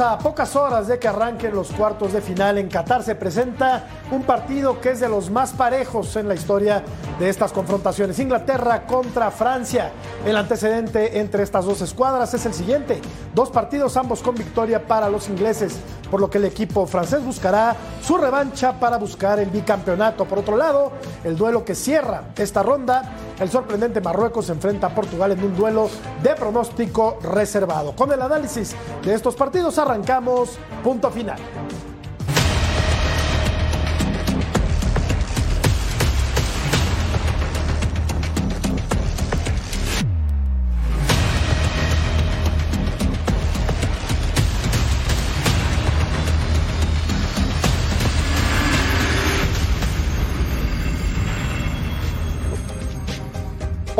[0.00, 2.58] A pocas horas de que arranquen los cuartos de final.
[2.58, 6.82] En Qatar se presenta un partido que es de los más parejos en la historia
[7.20, 8.18] de estas confrontaciones.
[8.18, 9.92] Inglaterra contra Francia.
[10.26, 13.00] El antecedente entre estas dos escuadras es el siguiente.
[13.34, 15.76] Dos partidos, ambos con victoria para los ingleses,
[16.14, 20.24] por lo que el equipo francés buscará su revancha para buscar el bicampeonato.
[20.26, 20.92] Por otro lado,
[21.24, 25.56] el duelo que cierra esta ronda, el sorprendente Marruecos se enfrenta a Portugal en un
[25.56, 25.90] duelo
[26.22, 27.96] de pronóstico reservado.
[27.96, 31.40] Con el análisis de estos partidos arrancamos punto final.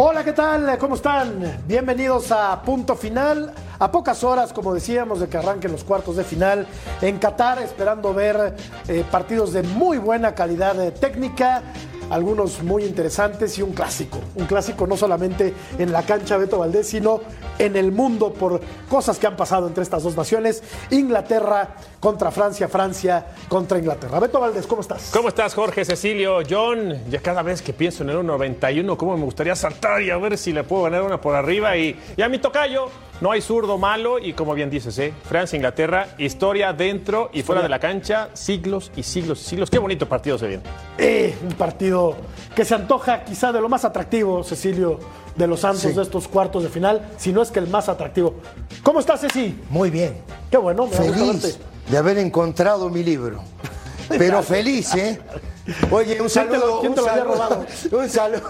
[0.06, 0.76] Hola, ¿qué tal?
[0.76, 1.62] ¿Cómo están?
[1.66, 3.54] Bienvenidos a Punto Final.
[3.78, 6.66] A pocas horas, como decíamos, de que arranquen los cuartos de final
[7.00, 8.54] en Qatar, esperando ver
[8.86, 11.62] eh, partidos de muy buena calidad eh, técnica,
[12.10, 14.20] algunos muy interesantes y un clásico.
[14.34, 17.20] Un clásico no solamente en la cancha Beto Valdés, sino
[17.58, 20.62] en el mundo por cosas que han pasado entre estas dos naciones.
[20.90, 24.20] Inglaterra contra Francia, Francia contra Inglaterra.
[24.20, 25.10] Beto Valdés, ¿cómo estás?
[25.12, 26.94] ¿Cómo estás, Jorge, Cecilio, John?
[27.10, 30.38] Ya cada vez que pienso en el 1.91, cómo me gustaría saltar y a ver
[30.38, 31.76] si le puedo ganar una por arriba.
[31.76, 32.88] Y, y a mi tocayo,
[33.20, 35.12] no hay zurdo malo y como bien dices, ¿eh?
[35.28, 39.70] Francia, Inglaterra, historia dentro y fuera de la cancha, siglos y siglos y siglos.
[39.70, 40.62] Qué bonito partido se viene.
[40.98, 42.16] Eh, un partido
[42.54, 44.98] que se antoja quizá de lo más atractivo, Cecilio,
[45.36, 45.92] de los Santos Sí.
[45.92, 48.34] de estos cuartos de final, si no es que el más atractivo.
[48.82, 49.58] ¿Cómo estás, Ceci?
[49.70, 50.16] Muy bien.
[50.50, 51.58] Qué bueno, me Feliz
[51.88, 53.42] de haber encontrado mi libro.
[54.08, 55.18] Pero feliz, ¿eh?
[55.90, 56.80] Oye, un ¿Quién te lo- saludo.
[56.80, 57.66] quién un te lo había robado?
[57.92, 58.42] Un saludo.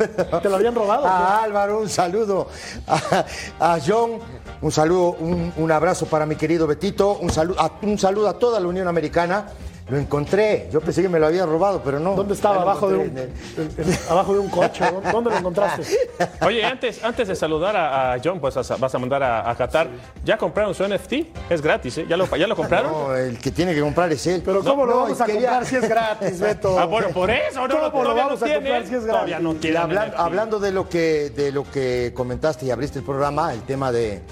[0.43, 2.49] ¿Te lo habían robado A Álvaro, un saludo.
[2.89, 3.25] A,
[3.61, 4.19] a John,
[4.63, 7.19] un saludo, un, un abrazo para mi querido Betito.
[7.21, 9.47] Un saludo, a, un saludo a toda la Unión Americana.
[9.87, 10.71] Lo encontré.
[10.73, 12.15] Yo pensé que me lo habían robado, pero no.
[12.15, 12.63] ¿Dónde estaba?
[12.63, 14.83] ¿Abajo de, un, encontré en el- en- en- abajo de un coche?
[14.91, 15.83] ¿Dónde- ¿Dónde lo encontraste?
[16.41, 19.55] Oye, antes, antes de saludar a, a John, pues a- vas a mandar a, a
[19.55, 19.89] Qatar.
[20.25, 21.13] ¿Ya compraron su NFT?
[21.51, 22.07] Es gratis, ¿eh?
[22.09, 22.91] ¿Ya lo, ya lo compraron?
[22.93, 24.41] No, el que tiene que comprar es él.
[24.43, 26.79] Pero ¿cómo No, lo no, vamos a quería- comprar si es gratis, Beto?
[26.81, 29.07] Ah, bueno, por eso, no, ¿Cómo lo todavía vamos no a comprar si es gratis?
[29.07, 30.19] Todavía no Y tienen hablan- NFT.
[30.19, 34.23] hablando de lo que de lo que comentaste y abriste el programa, el tema de,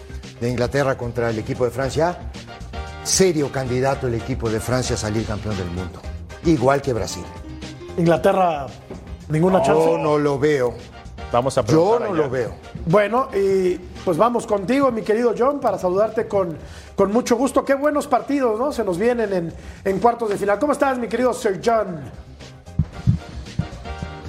[0.43, 2.19] de Inglaterra contra el equipo de Francia,
[3.05, 6.01] serio candidato el equipo de Francia a salir campeón del mundo,
[6.45, 7.23] igual que Brasil.
[7.97, 8.67] Inglaterra,
[9.29, 9.87] ninguna chance.
[9.87, 10.75] Yo no lo veo,
[11.31, 12.15] Vamos a yo no allá.
[12.15, 12.55] lo veo.
[12.87, 16.59] Bueno, y pues vamos contigo, mi querido John, para saludarte con,
[16.97, 17.65] con mucho gusto.
[17.65, 18.73] Qué buenos partidos, ¿no?
[18.73, 19.55] Se nos vienen en,
[19.85, 20.59] en cuartos de final.
[20.59, 22.01] ¿Cómo estás, mi querido Sir John?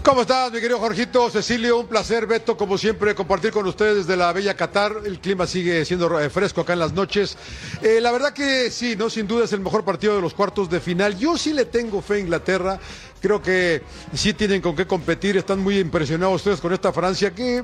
[0.04, 1.30] ¿Cómo estás, mi querido Jorgito?
[1.30, 4.98] Cecilio, un placer, Beto, como siempre, compartir con ustedes desde la bella Qatar.
[5.06, 7.38] El clima sigue siendo eh, fresco acá en las noches.
[7.82, 10.70] Eh, la verdad que sí, no, sin duda es el mejor partido de los cuartos
[10.70, 11.18] de final.
[11.18, 12.80] Yo sí le tengo fe a Inglaterra.
[13.22, 13.82] Creo que
[14.14, 15.38] sí tienen con qué competir.
[15.38, 17.64] Están muy impresionados ustedes con esta Francia que...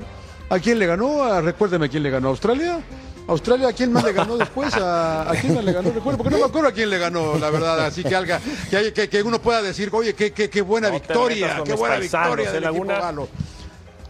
[0.52, 1.22] ¿A quién le ganó?
[1.22, 2.30] Ah, recuérdeme a quién le ganó.
[2.30, 2.80] ¿A ¿Australia?
[3.29, 4.73] ¿Australia a quién más le ganó después?
[4.75, 5.91] ¿A, a quién más le ganó?
[5.91, 7.85] Recuerdo, porque no me acuerdo a quién le ganó, la verdad.
[7.85, 10.88] Así que, alga, que, hay- que, que uno pueda decir, oye, qué, qué, qué buena
[10.90, 13.28] No victoria, qué buena paisanos, victoria ¿eh, equipo galo.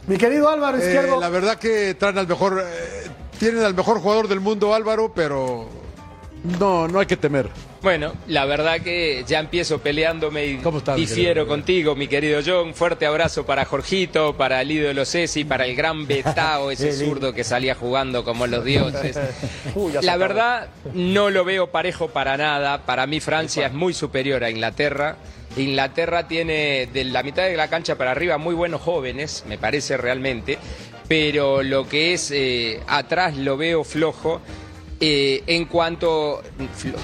[0.07, 1.19] Mi querido Álvaro Eh, Izquierdo.
[1.19, 3.07] la verdad que traen al mejor, eh,
[3.37, 5.67] tienen al mejor jugador del mundo, Álvaro, pero
[6.59, 7.49] no, no hay que temer.
[7.81, 12.73] Bueno, la verdad que ya empiezo peleándome y ¿Cómo estás, difiero contigo, mi querido John.
[12.73, 17.45] Fuerte abrazo para Jorgito, para el ídolo Ceci, para el gran Betao, ese zurdo que
[17.45, 19.17] salía jugando como los dioses.
[20.01, 22.85] La verdad, no lo veo parejo para nada.
[22.85, 25.15] Para mí Francia es muy superior a Inglaterra.
[25.55, 29.97] Inglaterra tiene de la mitad de la cancha para arriba muy buenos jóvenes, me parece
[29.97, 30.59] realmente,
[31.07, 34.41] pero lo que es eh, atrás lo veo flojo.
[35.01, 36.43] Eh, en cuanto
[36.77, 36.97] flo-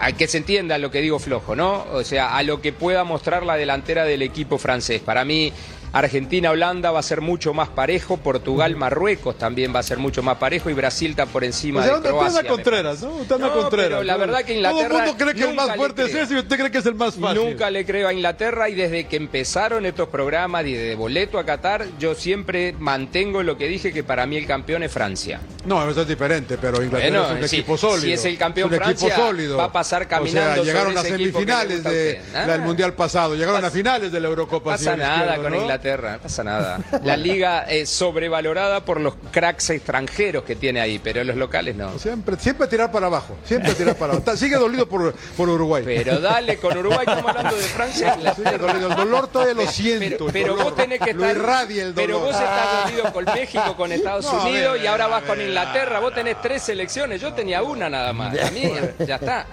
[0.00, 1.84] a que se entienda lo que digo flojo, ¿no?
[1.92, 5.02] O sea, a lo que pueda mostrar la delantera del equipo francés.
[5.02, 5.52] Para mí,
[5.92, 10.70] Argentina-Holanda va a ser mucho más parejo, Portugal-Marruecos también va a ser mucho más parejo
[10.70, 12.28] y Brasil está por encima O sea, de usted Croacia.
[12.38, 13.10] anda me Contreras, ¿no?
[13.14, 13.88] Usted anda No, Contreras.
[13.90, 14.18] pero la ¿no?
[14.18, 16.56] verdad que Inglaterra Todo el mundo cree que el más fuerte es ese y usted
[16.56, 17.44] cree que es el más fácil.
[17.44, 21.44] Nunca le creo a Inglaterra y desde que empezaron estos programas y de boleto a
[21.44, 25.40] Qatar, yo siempre mantengo lo que dije que para mí el campeón es Francia.
[25.64, 28.00] No, eso es diferente, pero Inglaterra Bueno, es un sí, equipo sólido.
[28.02, 29.56] si es el campeón Es un equipo Francia, sólido.
[29.56, 32.36] va a pasar O caminando sea, llegaron sobre a semifinales gusta a de, usted.
[32.36, 32.46] Ah.
[32.46, 34.70] del Mundial pasado, llegaron a finales de la Eurocopa.
[34.72, 35.56] pasa señor nada con ¿no?
[35.60, 36.78] Inglaterra, no pasa nada.
[37.04, 41.98] La liga es sobrevalorada por los cracks extranjeros que tiene ahí, pero los locales no.
[41.98, 44.36] Siempre, siempre tirar para abajo, siempre tirar para abajo.
[44.36, 45.82] Sigue dolido por, por Uruguay.
[45.84, 48.14] Pero dale, con Uruguay estamos hablando de Francia.
[48.34, 48.88] Sigue dolido.
[48.90, 50.26] El dolor todavía lo siento.
[50.32, 51.36] Pero, vos tenés que Lo estar.
[51.36, 52.06] irradia el dolor.
[52.06, 55.30] Pero vos estás dolido con México, con Estados No, Unidos ver, y ahora vas ver,
[55.30, 56.00] con Inglaterra.
[56.00, 58.38] Vos tenés tres selecciones, yo tenía una nada más.
[58.38, 58.70] A mí
[59.06, 59.46] ya está.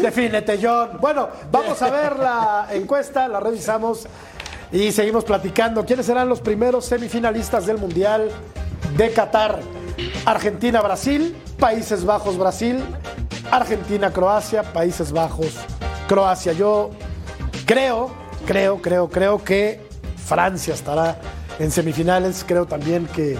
[0.00, 0.98] Defínete, John.
[1.00, 4.06] Bueno, vamos a ver la encuesta, la revisamos
[4.72, 5.84] y seguimos platicando.
[5.84, 8.30] ¿Quiénes serán los primeros semifinalistas del Mundial
[8.96, 9.60] de Qatar?
[10.24, 12.84] Argentina, Brasil, Países Bajos, Brasil,
[13.50, 15.54] Argentina, Croacia, Países Bajos,
[16.08, 16.52] Croacia.
[16.52, 16.90] Yo
[17.64, 18.10] creo,
[18.46, 19.80] creo, creo, creo que
[20.26, 21.18] Francia estará
[21.58, 22.44] en semifinales.
[22.46, 23.38] Creo también que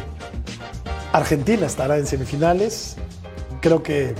[1.12, 2.96] Argentina estará en semifinales.
[3.60, 4.14] Creo que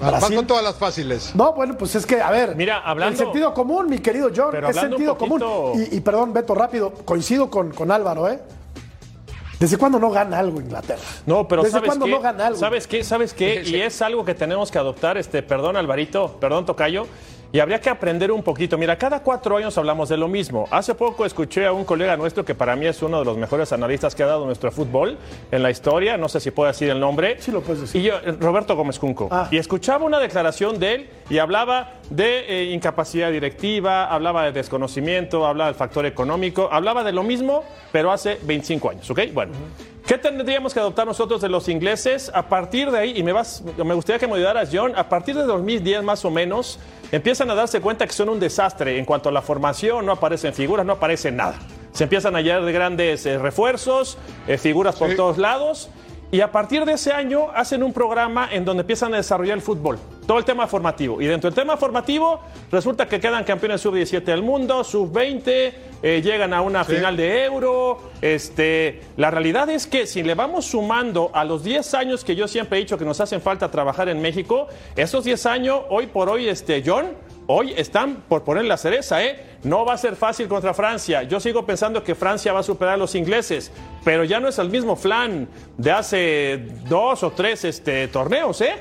[0.00, 1.34] Vas con todas las fáciles.
[1.34, 4.54] No, bueno, pues es que, a ver, Mira, hablando- el sentido común, mi querido John,
[4.64, 5.38] es sentido poquito-
[5.72, 5.86] común.
[5.90, 8.40] Y, y perdón, Beto, rápido, coincido con, con Álvaro, ¿eh?
[9.58, 11.00] ¿Desde cuándo no gana algo Inglaterra?
[11.26, 12.12] No, pero ¿Desde ¿sabes cuándo qué?
[12.12, 12.58] no gana algo?
[12.60, 13.02] ¿Sabes qué?
[13.02, 13.62] ¿Sabes qué?
[13.66, 17.06] Y es algo que tenemos que adoptar, este, perdón Alvarito, perdón Tocayo,
[17.52, 18.76] y habría que aprender un poquito.
[18.76, 20.66] Mira, cada cuatro años hablamos de lo mismo.
[20.70, 23.72] Hace poco escuché a un colega nuestro que para mí es uno de los mejores
[23.72, 25.16] analistas que ha dado nuestro fútbol
[25.50, 27.36] en la historia, no sé si puedo decir el nombre.
[27.40, 28.00] Sí lo puedes decir.
[28.00, 29.28] Y yo, eh, Roberto Gómez Cunco.
[29.30, 29.48] Ah.
[29.50, 35.46] Y escuchaba una declaración de él y hablaba de eh, incapacidad directiva, hablaba de desconocimiento,
[35.46, 39.20] hablaba del factor económico, hablaba de lo mismo, pero hace 25 años, ¿ok?
[39.32, 39.52] Bueno.
[40.08, 42.30] ¿Qué tendríamos que adoptar nosotros de los ingleses?
[42.34, 45.36] A partir de ahí, y me, vas, me gustaría que me ayudaras, John, a partir
[45.36, 46.78] de 2010 más o menos,
[47.12, 50.54] empiezan a darse cuenta que son un desastre en cuanto a la formación, no aparecen
[50.54, 51.58] figuras, no aparece nada.
[51.92, 54.16] Se empiezan a hallar de grandes eh, refuerzos,
[54.46, 55.16] eh, figuras por Sí.
[55.16, 55.90] todos lados,
[56.30, 59.62] y a partir de ese año hacen un programa en donde empiezan a desarrollar el
[59.62, 61.22] fútbol, todo el tema formativo.
[61.22, 62.40] Y dentro del tema formativo
[62.70, 65.72] resulta que quedan campeones sub-17 del mundo, sub-20,
[66.02, 66.96] eh, llegan a una Sí.
[66.96, 68.10] final de Euro.
[68.20, 72.46] Este, la realidad es que si le vamos sumando a los 10 años que yo
[72.46, 76.28] siempre he dicho que nos hacen falta trabajar en México, esos 10 años, hoy por
[76.28, 77.06] hoy, este, John,
[77.48, 79.58] hoy están por poner la cereza, ¿eh?
[79.64, 81.24] No va a ser fácil contra Francia.
[81.24, 83.72] Yo sigo pensando que Francia va a superar a los ingleses,
[84.04, 88.74] pero ya no es el mismo flan de hace dos o tres este, torneos, ¿eh?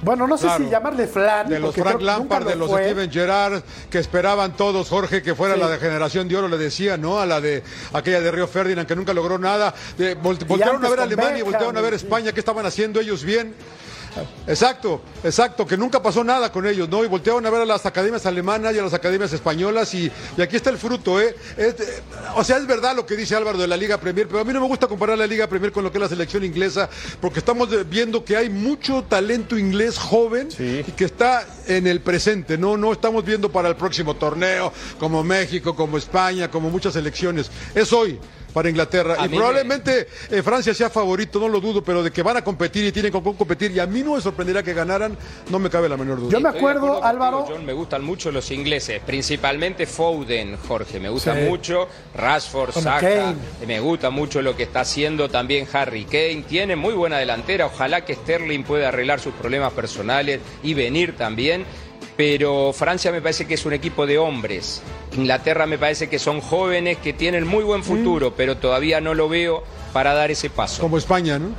[0.00, 0.64] Bueno, no sé Claro.
[0.64, 1.48] si llamarle flan.
[1.48, 2.84] De los Frank Lampard, lo de los fue.
[2.84, 5.60] Steven Gerrard, que esperaban todos, Jorge, que fuera Sí.
[5.60, 7.18] la de generación de oro, le decía, ¿no?
[7.18, 9.74] A la de aquella de Río Ferdinand, que nunca logró nada.
[9.96, 11.94] De, volte- voltearon a ver Alemania y Beckham, voltearon a ver.
[11.94, 13.54] España, ¿qué estaban haciendo ellos bien?
[14.46, 17.04] Exacto, exacto, que nunca pasó nada con ellos, ¿no?
[17.04, 20.42] Y voltearon a ver a las academias alemanas y a las academias españolas y, y
[20.42, 21.34] aquí está el fruto, ¿eh?
[22.36, 24.52] O sea, es verdad lo que dice Álvaro de la Liga Premier, pero a mí
[24.52, 26.88] no me gusta comparar la Liga Premier con lo que es la selección inglesa,
[27.20, 30.84] porque estamos viendo que hay mucho talento inglés joven Sí.
[30.86, 32.76] y que está en el presente, ¿no?
[32.76, 37.50] No estamos viendo para el próximo torneo, como México, como España, como muchas selecciones.
[37.74, 38.18] Es hoy
[38.52, 39.16] para Inglaterra.
[39.18, 42.42] A y probablemente eh, Francia sea favorito, no lo dudo, pero de que van a
[42.44, 45.16] competir y tienen con qué competir, y a mí no me sorprenderá que ganaran,
[45.50, 46.32] no me cabe la menor duda.
[46.32, 51.08] Yo me acuerdo, contigo, Álvaro- John, me gustan mucho los ingleses, principalmente Foden, Jorge, me
[51.08, 51.42] gusta Sí.
[51.42, 51.88] mucho.
[52.14, 53.36] Rashford, Con Saka, Kane.
[53.66, 56.44] me gusta mucho lo que está haciendo también Harry Kane.
[56.48, 61.64] Tiene muy buena delantera, ojalá que Sterling pueda arreglar sus problemas personales y venir también.
[62.18, 64.82] Pero Francia me parece que es un equipo de hombres.
[65.16, 69.28] Inglaterra me parece que son jóvenes que tienen muy buen futuro, pero todavía no lo
[69.28, 69.62] veo
[69.92, 70.82] para dar ese paso.
[70.82, 71.50] Como España, ¿no?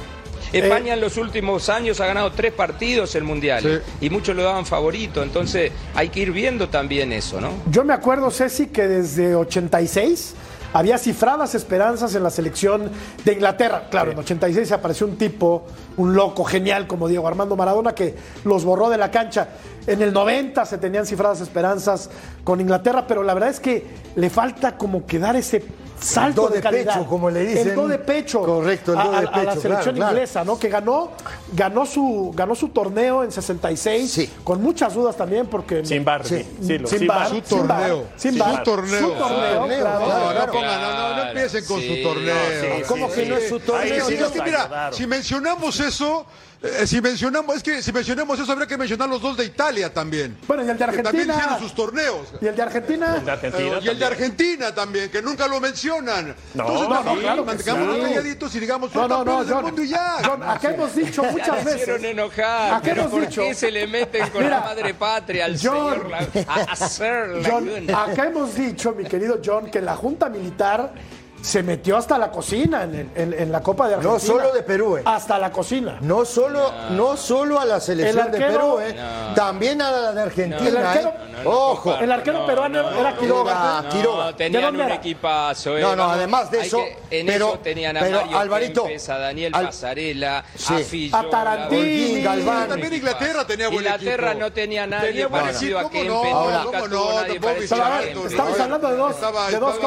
[0.51, 4.05] España en los últimos años ha ganado tres partidos el Mundial Sí.
[4.05, 7.51] y muchos lo daban favorito, entonces hay que ir viendo también eso, ¿no?
[7.71, 10.33] Yo me acuerdo, Ceci, que desde 86
[10.73, 12.91] había cifradas esperanzas en la selección
[13.23, 13.87] de Inglaterra.
[13.89, 15.65] Claro, en 86 apareció un tipo,
[15.97, 19.49] un loco genial como Diego Armando Maradona, que los borró de la cancha.
[19.87, 22.09] En el 90 se tenían cifradas esperanzas
[22.43, 25.63] con Inglaterra, pero la verdad es que le falta como que dar ese
[26.01, 26.93] salto do de, de calidad.
[26.95, 27.69] pecho, como le dicen.
[27.69, 28.41] El do de pecho.
[28.41, 30.11] Correcto, el a- do de a- a la pecho, selección claro, claro.
[30.13, 30.59] inglesa, ¿no?
[30.59, 31.11] Que ganó,
[31.53, 34.29] ganó su, ganó su torneo en 66, Sí.
[34.43, 36.45] con muchas dudas también, porque Sin bar, Sí.
[36.61, 37.27] sí, lo- sin sin bar, bar.
[37.29, 38.05] Su sin bar, torneo.
[38.15, 38.63] sin Su bar.
[38.63, 38.99] torneo.
[38.99, 39.67] Su torneo, claro.
[39.67, 39.99] claro.
[39.99, 41.95] No, no, pongan, no, no, empiecen con sí.
[41.97, 42.35] su torneo.
[42.61, 44.07] sí, ¿Cómo sí, que no es su torneo?
[44.07, 46.25] que mira, si mencionamos eso,
[46.61, 49.93] eh, si mencionamos, es que si mencionamos eso habría que mencionar los dos de Italia
[49.93, 50.37] también.
[50.45, 51.35] Bueno, y el de Que también Argentina.
[51.37, 52.27] hicieron sus torneos.
[52.41, 53.15] Y el de Argentina.
[53.15, 54.05] El de Argentina Eh, y el de.
[54.05, 56.35] Argentina también, que nunca lo mencionan.
[56.53, 58.01] No, Entonces, no, no, claro que mantengámonos sí.
[58.01, 59.63] calladitos y digamos, No, son no, no, del John.
[59.65, 60.17] mundo y ya.
[60.25, 62.03] John, acá hemos dicho muchas veces.
[62.03, 65.53] enojar, Acá hemos ¿por dicho- qué se le meten con Mira, la madre patria al
[65.61, 70.27] John, señor la- a la John, acá hemos dicho, mi querido John, que la Junta
[70.29, 70.91] Militar
[71.41, 74.13] se metió hasta la cocina en, el- en- en la Copa de Argentina.
[74.13, 75.01] No solo de Perú, eh.
[75.05, 75.97] Hasta la cocina.
[76.01, 78.95] No solo, no solo a la selección El de Perú, ¿eh?
[79.35, 80.67] también a la de Argentina.
[80.67, 81.41] El arquero- ¿eh?
[81.45, 81.95] Ojo.
[81.95, 83.83] El arquero peruano era Quiroga.
[83.83, 83.89] Quiroga.
[83.89, 84.27] Quiroga.
[84.27, 85.77] ¿De tenían dónde un equipazo.
[85.77, 86.77] eh, No, no, vamos, además de eso,
[87.09, 90.73] que- en pero- eso tenían a pero, Mario Alvarito, Kempes, a Daniel Al- Pasarela, Sí.
[90.73, 91.79] a A Fillola, Tarantini.
[91.81, 92.67] Holguín, Galván.
[92.69, 94.45] También Inglaterra tenía buen Inglaterra equipo.
[94.45, 96.11] no tenía nadie Tenía buen parecido a equipo, Kempes.
[96.33, 96.63] ¿cómo no?
[96.63, 97.17] nunca ¿Cómo tuvo no?
[97.19, 98.01] a.
[98.29, 99.15] Estamos hablando de dos-
[99.51, 99.77] de dos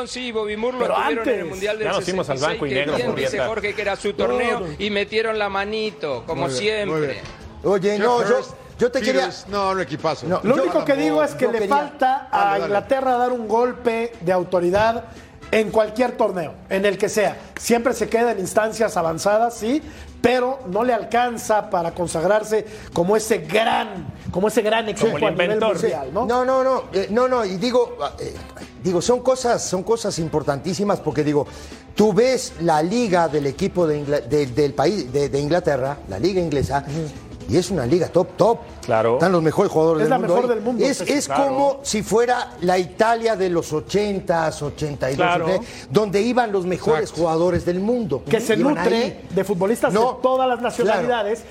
[0.00, 0.76] Copas del Bobby Moore.
[0.76, 1.50] Sí, lo Pero tuvieron en el antes.
[1.50, 3.38] Mundial del Ya nos fuimos al 66, blanco y que negro, bien, dice.
[3.46, 4.74] Jorge que era su torneo No, no.
[4.78, 7.00] y metieron la manito, como Muy siempre.
[7.06, 7.18] bien.
[7.62, 8.22] Oye, no,
[8.78, 9.30] yo, te quería.
[9.48, 10.26] No, no equipazo.
[10.26, 12.64] No, Lo Yo- único que digo es que le quería- falta a Dale, dale.
[12.64, 15.04] Inglaterra dar un golpe de autoridad
[15.52, 17.36] en cualquier torneo, en el que sea.
[17.58, 19.82] Siempre se queda en instancias avanzadas, sí,
[20.22, 22.64] pero no le alcanza para consagrarse
[22.94, 25.72] como ese gran, como ese gran equipo el a nivel inventor.
[25.74, 26.26] mundial, ¿no?
[26.26, 28.34] No, no, no, eh, no, no, y digo, eh,
[28.82, 31.46] digo, son cosas, son cosas importantísimas porque digo,
[31.94, 36.84] tú ves la liga del equipo de del país de, de Inglaterra, la liga inglesa,
[37.48, 38.58] y es una liga top, top.
[38.86, 39.14] Claro.
[39.14, 40.34] Están los mejores jugadores Es del la mundo.
[40.34, 40.54] mejor ahí.
[40.56, 41.44] del mundo, Es, es claro.
[41.48, 45.44] como si fuera la Italia de los 80s, 82, Claro.
[45.46, 47.22] 83, donde iban los mejores Exacto.
[47.22, 48.22] jugadores del mundo.
[48.24, 49.28] que se Iban nutre ahí.
[49.34, 51.42] de futbolistas No, de todas las nacionalidades.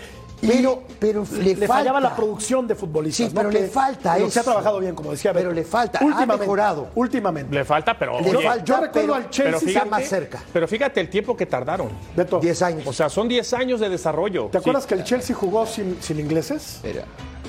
[0.42, 3.28] Pero- pero le le, fallaba la producción de futbolistas.
[3.30, 3.40] Sí, ¿no?
[3.42, 4.44] pero Que- le falta que se ha eso.
[4.52, 5.34] trabajado bien, como decía.
[5.34, 5.56] Pero Beto.
[5.62, 6.90] le falta, ha mejorado.
[6.96, 7.54] Últimamente.
[7.54, 10.44] Le falta, pero Le oye, falta, yo recuerdo pero- al Chelsea pero está más cerca.
[10.54, 11.90] Pero fíjate el tiempo que tardaron.
[12.16, 12.88] Beto, 10 años.
[12.88, 14.48] O sea, son 10 años de desarrollo.
[14.52, 16.80] ¿te acuerdas que el Chelsea jugó sin, sin ingleses?
[16.82, 17.02] Pero-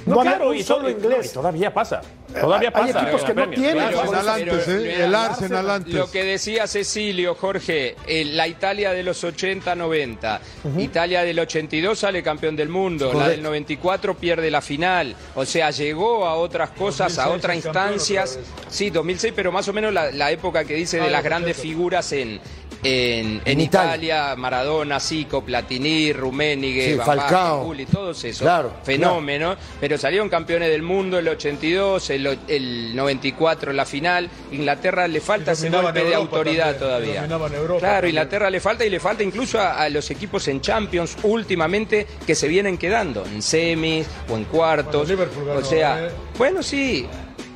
[0.06, 1.30] No, claro, y, solo inglés.
[1.30, 2.00] y todavía pasa.
[2.40, 3.02] Todavía hay pasa.
[3.02, 3.74] equipos en que la no tienen.
[3.74, 4.30] Claro.
[4.30, 5.04] Antes, ¿eh?
[5.04, 5.94] El Arsenal antes.
[5.94, 10.40] Lo que decía Cecilio, Jorge, eh, la Italia de los 80-90,
[10.78, 15.70] Italia del 82 sale campeón del mundo, la del 94 pierde la final, o sea,
[15.70, 18.38] llegó a otras cosas, a otras instancias.
[18.68, 22.12] Sí, 2006, pero más o menos la, la época que dice de las grandes figuras
[22.12, 22.40] en,
[22.82, 23.90] en, en Italia.
[23.96, 27.64] Italia, Maradona, Zico, Platini, Rummenigge, Sí, Falcao.
[27.64, 32.94] Gulli, todos esos Claro, fenómenos, pero salieron campeones del mundo el 82, el, o- el
[32.96, 34.30] 94 en la final.
[34.52, 37.56] Inglaterra le falta ese golpe de autoridad también, todavía.
[37.56, 38.10] Europa claro, también.
[38.10, 42.34] Inglaterra le falta y le falta incluso a, a los equipos en Champions últimamente que
[42.34, 45.08] se vienen quedando en semis o en cuartos.
[45.14, 46.10] Bueno, o sea, ¿eh?
[46.38, 47.06] bueno, sí.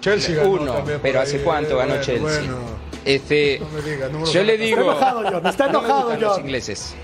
[0.01, 2.21] Chelsea ganó Uno, pero ahí, ¿hace cuánto eh, ganó bueno, Chelsea?
[2.43, 2.84] bueno.
[3.05, 5.73] Este, No me digas, no me lo yo le digo, Está enojado, John, está no
[5.73, 6.41] me enojado, gustan los John.
[6.45, 6.95] ingleses.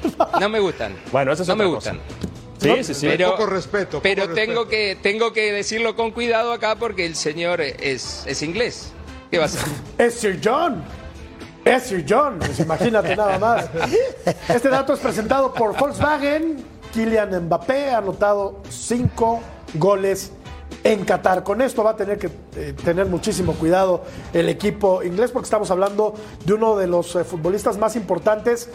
[0.40, 0.97] No me gustan.
[1.12, 1.92] Bueno, esa es no me cosa.
[1.92, 2.00] gustan.
[2.59, 3.07] Sí, sí, sí.
[3.07, 4.47] Pero, Poco respeto, poco pero respeto.
[4.47, 8.92] tengo que tengo que decirlo con cuidado acá porque el señor es, es inglés.
[9.30, 9.62] ¿Qué va a hacer?
[9.99, 10.83] Es Sir John.
[11.64, 12.38] Es Sir John.
[12.38, 13.66] Pues imagínate nada más.
[14.49, 16.62] Este dato es presentado por Volkswagen.
[16.92, 19.40] Kylian Mbappé ha anotado cinco
[19.75, 20.33] goles
[20.85, 21.43] en Qatar.
[21.45, 25.71] Con esto va a tener que eh, tener muchísimo cuidado el equipo inglés porque estamos
[25.71, 28.71] hablando de uno de los eh, futbolistas más importantes.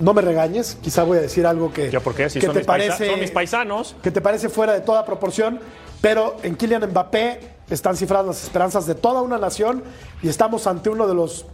[0.00, 2.00] No me regañes, quizá voy a decir algo que, ¿Yo?
[2.30, 3.96] Si que son, te mis paisa- parece son mis paisanos.
[4.02, 5.60] que te parece fuera de toda proporción,
[6.00, 9.82] pero en Kylian Mbappé están cifradas las esperanzas de toda una nación
[10.22, 11.44] y estamos ante uno de los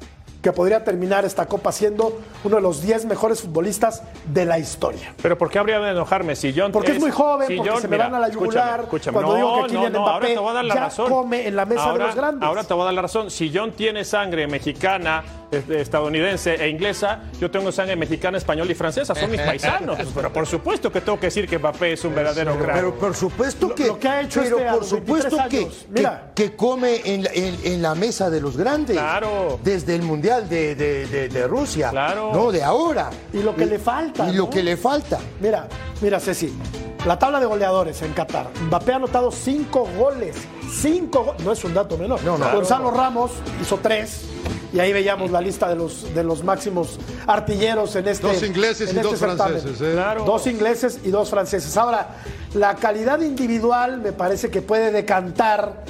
[0.47, 5.13] que podría terminar esta copa siendo uno de los 10 mejores futbolistas de la historia.
[5.21, 7.81] Pero ¿por qué habría de enojarme si John Porque es muy joven, si porque John-
[7.83, 10.07] se me mira, van a la yugular escúchame, cuando no, digo que Kylian no, no,
[10.07, 11.09] ahora Mbappé te voy a dar la ya razón.
[11.11, 12.47] come en la mesa de Ahora- los grandes.
[12.49, 13.29] Ahora te voy a dar la razón.
[13.33, 15.25] Si John tiene sangre mexicana,
[15.69, 19.15] estadounidense e inglesa, yo tengo sangre mexicana, española y francesa.
[19.15, 19.99] Son mis paisanos.
[20.15, 22.77] Pero por supuesto que tengo que decir que Mbappé es un verdadero crack.
[22.77, 23.87] Pero por supuesto que.
[23.87, 25.87] lo que ha hecho pero este por supuesto 23 que, años.
[25.87, 26.31] que- Mira.
[26.35, 28.97] que come en, la- en- en la mesa de los grandes.
[28.97, 29.59] Claro.
[29.65, 31.91] Desde el Mundial de, de- de- de Rusia.
[31.91, 32.31] Claro.
[32.33, 33.11] No, de ahora.
[33.33, 35.19] Y lo que le falta, Y lo que le falta.
[35.41, 35.69] Mira,
[36.01, 36.53] mira, Ceci.
[37.05, 38.49] La tabla de goleadores en Qatar.
[38.67, 40.37] Mbappé ha anotado cinco goles.
[40.81, 42.23] Cinco go- No es un dato menor.
[42.25, 42.51] No, no.
[42.53, 43.31] Gonzalo Ramos
[43.63, 44.23] hizo tres.
[44.73, 48.91] Y ahí veíamos la lista de los, de los máximos artilleros en este Dos ingleses
[48.91, 49.47] en y este dos certamen.
[49.61, 49.93] franceses, ¿eh?
[49.93, 50.25] Claro.
[50.25, 51.77] Dos ingleses y dos franceses.
[51.77, 52.09] Ahora,
[52.55, 55.85] la calidad individual me parece que puede decantar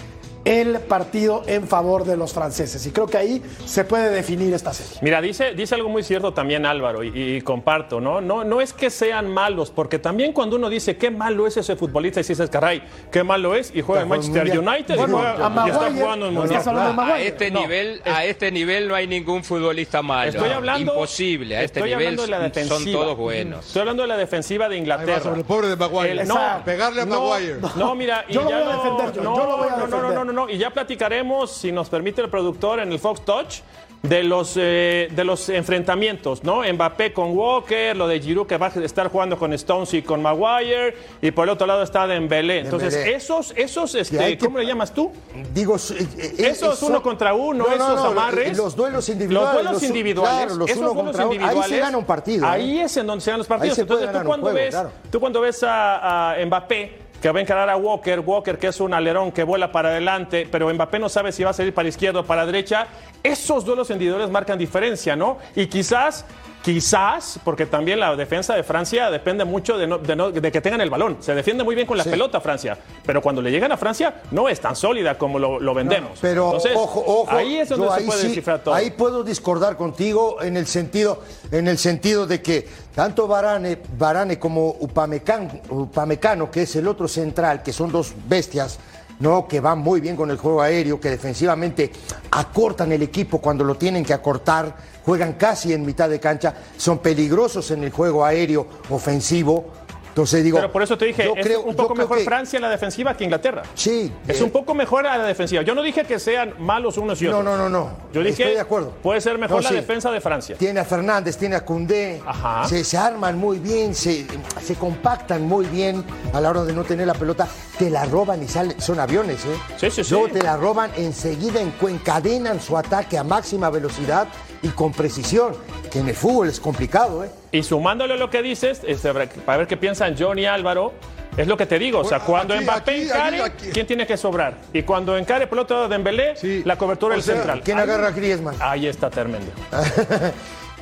[0.47, 2.87] el partido en favor de los franceses.
[2.87, 4.97] Y creo que ahí se puede definir esta serie.
[5.03, 8.21] Mira, dice, dice algo muy cierto también Álvaro, y, y comparto, ¿no?
[8.21, 8.45] ¿no?
[8.45, 12.21] No es que sean malos, porque también cuando uno dice qué malo es ese futbolista,
[12.21, 14.69] y si dices, caray, qué malo es, y juega en Manchester Mundial.
[14.77, 15.37] United, y, juega-
[15.67, 16.63] y está jugando en no Mundial.
[17.01, 20.31] A este No, nivel, a este nivel no hay ningún futbolista malo.
[20.31, 21.57] Estoy hablando, Imposible.
[21.57, 23.01] A este estoy nivel hablando de la son defensiva.
[23.01, 23.67] todos buenos.
[23.67, 25.21] Estoy hablando de la defensiva de Inglaterra.
[25.21, 26.13] sobre el pobre de Maguire.
[26.23, 26.29] El-.
[26.65, 27.57] Pegarle a Maguire.
[27.75, 29.77] No, mira, y Yo lo ya voy a defender, no, yo lo voy a no,
[29.79, 30.15] no, no, defender.
[30.15, 33.55] no, no, Y ya platicaremos, si nos permite el productor, en el Fox Touch,
[34.03, 36.61] de los, eh, de los enfrentamientos, ¿no?
[36.63, 40.23] Mbappé con Walker, lo de Giroud que va a estar jugando con Stones y con
[40.23, 42.61] Maguire, y por el otro lado está Dembélé.
[42.61, 43.17] Entonces, Dembélé.
[43.17, 45.11] esos, esos, este, que- ¿cómo le llamas tú?
[45.53, 48.57] Digo, eh, eh, Esos son- uno contra uno, esos amarres.
[48.57, 49.45] Los duelos individuales.
[49.47, 50.37] Los duelos los- individuales.
[50.45, 51.63] claro, los esos uno duelos individuales.
[51.65, 52.45] Ahí se gana un partido.
[52.45, 52.49] ¿eh?
[52.49, 53.79] Ahí es en donde se ganan los partidos.
[53.79, 54.91] Entonces, tú cuando, juego, ves, claro.
[55.11, 58.79] tú cuando ves a, a Mbappé que va a encarar a Walker, Walker que es
[58.79, 61.89] un alerón que vuela para adelante, pero Mbappé no sabe si va a salir para
[61.89, 62.87] izquierda o para derecha,
[63.21, 65.39] esos duelos individuales marcan diferencia, ¿no?
[65.57, 66.25] Y quizás,
[66.67, 70.61] quizás, porque también la defensa de Francia depende mucho de, no- de no- de que
[70.61, 71.19] tengan el balón.
[71.21, 74.49] Se defiende muy bien con la pelota Francia, pero cuando le llegan a Francia no
[74.49, 76.19] es tan sólida como lo, lo vendemos.
[76.21, 77.31] Pero Entonces, ojo, ojo.
[77.31, 78.75] ahí es donde se ahí puede sí- descifrar todo.
[78.75, 84.37] Ahí puedo discordar contigo en el sentido, en el sentido de que tanto Varane, Varane
[84.41, 88.81] como Upamecano, Upamecano, que es el otro central, que son dos bestias,
[89.21, 91.91] no, que van muy bien con el juego aéreo, que defensivamente
[92.31, 96.99] acortan el equipo cuando lo tienen que acortar, juegan casi en mitad de cancha, son
[96.99, 99.73] peligrosos en el juego aéreo ofensivo.
[100.17, 102.57] Entonces digo, Pero por eso te dije, yo es creo- un poco mejor que- Francia
[102.57, 103.65] en la defensiva que Inglaterra.
[103.75, 105.61] Sí, Es eh, un poco mejor a la defensiva.
[105.61, 107.45] Yo no dije que sean malos unos y No, otros.
[107.45, 107.91] no, no, no.
[108.15, 108.93] Yo dije Estoy de acuerdo.
[109.03, 109.75] puede ser mejor No, la sí.
[109.75, 110.57] defensa de Francia.
[110.57, 112.23] Tiene a Fernández, tiene a Cundé.
[112.25, 112.67] Ajá.
[112.67, 114.27] Se, se arman muy bien, se,
[114.65, 117.47] se compactan muy bien a la hora de no tener la pelota.
[117.79, 118.81] Te la roban y salen.
[118.81, 119.49] Son aviones, ¿eh?
[119.77, 120.13] Sí, sí, sí.
[120.15, 124.29] Luego te la roban, enseguida encadenan su ataque a máxima velocidad
[124.67, 125.55] y con precisión.
[125.91, 127.31] Que en el fútbol es complicado, ¿eh?
[127.53, 130.93] Y sumándole lo que dices, este, para ver qué piensan John y Álvaro,
[131.37, 132.01] es lo que te digo.
[132.01, 133.71] O sea, cuando aquí- Mbappé aquí- encare, aquí- aquí.
[133.73, 134.59] ¿quién tiene que sobrar?
[134.73, 136.63] Y cuando encare por el otro lado de Dembélé, Sí.
[136.65, 137.63] la cobertura O del sea, central.
[137.65, 138.57] ¿Quién Ahí- agarra a Griezmann?
[138.61, 139.51] Ahí está tremendo.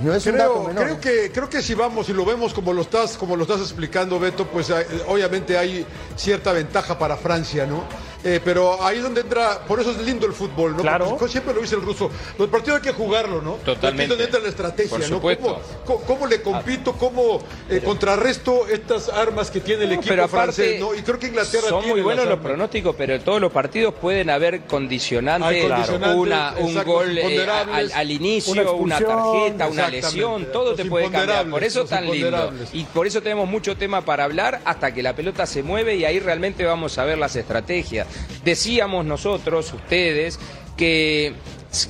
[0.00, 0.84] No es un dato Creo, menor.
[0.84, 3.60] creo que creo que si vamos y lo vemos como lo estás como lo estás
[3.60, 5.86] explicando Beto, pues eh, obviamente hay
[6.16, 7.84] cierta ventaja para Francia, ¿no?
[8.26, 10.78] Eh, pero ahí es donde entra, por eso es lindo el fútbol, ¿no?
[10.82, 11.10] Claro.
[11.10, 12.10] Porque siempre lo dice el ruso.
[12.38, 13.56] Los partidos hay que jugarlo, ¿no?
[13.56, 13.86] Totalmente.
[13.88, 15.20] Aquí es donde entra la estrategia, Por ¿no?
[15.20, 20.08] ¿Cómo, cómo- cómo le compito, cómo eh, contrarresto estas armas que tiene el No, equipo
[20.08, 20.94] pero aparte, francés, ¿no?
[20.94, 24.30] Y creo que Inglaterra son tiene muy buenos los pronósticos, pero todos los partidos pueden
[24.30, 29.88] haber condicionantes, Hay condicionantes, una, un exacto, gol eh, al, al inicio, Una tarjeta, una
[29.90, 31.50] lesión, todo Los te puede cambiar.
[31.50, 32.52] Por eso tan lindo.
[32.72, 36.04] Y por eso tenemos mucho tema para hablar hasta que la pelota se mueve y
[36.06, 38.06] ahí realmente vamos a ver las estrategias.
[38.44, 40.38] Decíamos nosotros, ustedes,
[40.76, 41.34] que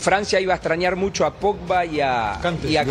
[0.01, 2.69] Francia iba a extrañar mucho a Pogba y a, Kanté.
[2.71, 2.85] y a.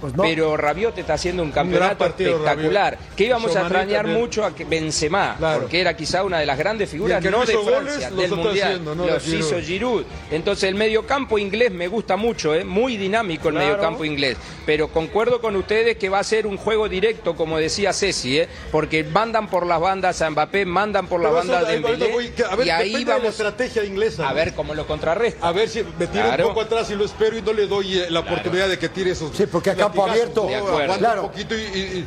[0.00, 0.22] Pues no.
[0.22, 2.94] pero Rabiot está haciendo un campeonato partido, espectacular.
[2.94, 3.14] Rabiot.
[3.14, 4.20] Que íbamos a extrañar también.
[4.20, 5.60] mucho a Benzema, Claro.
[5.62, 8.68] porque era quizá una de las grandes figuras, no de Francia, goles, del Mundial.
[8.68, 9.40] haciendo, no los Giroud.
[9.46, 10.04] hizo Giroud.
[10.30, 12.64] Entonces el mediocampo inglés me gusta mucho, ¿eh?
[12.64, 13.66] muy dinámico el Claro.
[13.68, 14.36] mediocampo inglés.
[14.64, 18.48] Pero concuerdo con ustedes que va a ser un juego directo, como decía Ceci, ¿eh?
[18.72, 22.92] porque mandan por las bandas a Mbappé, mandan por las bandas de ver, y ahí
[22.92, 24.28] de la vamos estrategia inglesa.
[24.28, 25.46] a ver cómo lo contrarresta.
[25.46, 25.82] A ver si
[26.16, 26.44] tiro Claro.
[26.48, 28.88] un poco atrás y lo espero y no le doy eh, la oportunidad de que
[28.88, 29.36] tire esos.
[29.36, 30.48] Sí, porque a campo abierto-
[30.98, 31.22] Claro.
[31.24, 32.06] un poquito y, y- y-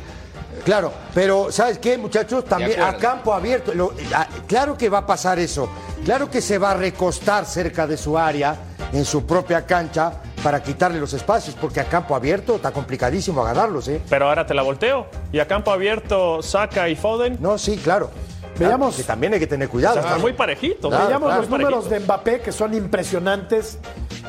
[0.64, 2.44] Claro, pero ¿sabes qué, muchachos?
[2.44, 3.72] También a campo abierto.
[3.72, 5.70] lo- a- claro que va a pasar eso.
[6.04, 8.56] Claro que se va a recostar cerca de su área,
[8.92, 13.88] en su propia cancha, para quitarle los espacios, porque a campo abierto está complicadísimo agarrarlos,
[13.88, 14.00] ¿eh?
[14.08, 15.06] Pero ahora te la volteo.
[15.32, 17.38] Y a campo abierto, Saca y Foden.
[17.40, 18.10] No, sí, claro.
[18.58, 18.88] Veamos.
[18.88, 19.98] Claro, que también hay que tener cuidado.
[20.00, 20.90] Están muy parejitos.
[20.90, 21.40] Claro, Veamos claro.
[21.42, 23.78] los números de Mbappé, que son impresionantes,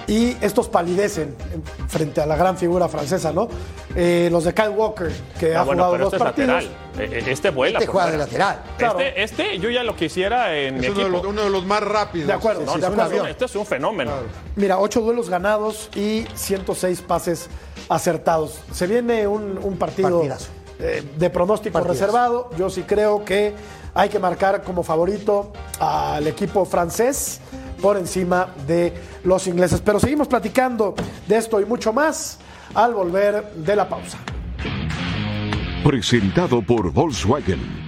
[0.08, 3.48] y estos palidecen en- frente a la gran figura francesa, ¿no?
[3.96, 6.48] Eh, los de Kyle Walker, que Ah, ha bueno, jugado pero dos este es partidos.
[6.64, 6.78] lateral.
[7.00, 7.80] Eh, eh, Este vuela.
[7.80, 8.64] Este juega de lateral.
[8.78, 9.00] Claro.
[9.00, 11.66] Este, este yo ya lo quisiera en mi es uno de, los, uno de los
[11.66, 12.28] más rápidos.
[12.28, 13.16] De acuerdo, No, sí, de este, acuerdo.
[13.16, 14.12] es un, este es un fenómeno.
[14.56, 17.50] Mira, ocho duelos ganados y 106 pases
[17.90, 18.60] acertados.
[18.72, 20.50] Se viene un, un partido Partidazo.
[20.82, 22.50] Eh, de pronóstico reservado.
[22.58, 23.54] Yo sí creo que
[23.94, 27.40] hay que marcar como favorito al equipo francés
[27.82, 29.82] por encima de los ingleses.
[29.82, 30.96] Pero seguimos platicando
[31.28, 32.40] de esto y mucho más
[32.74, 34.18] al volver de la pausa.
[35.84, 37.81] Presentado por Volkswagen.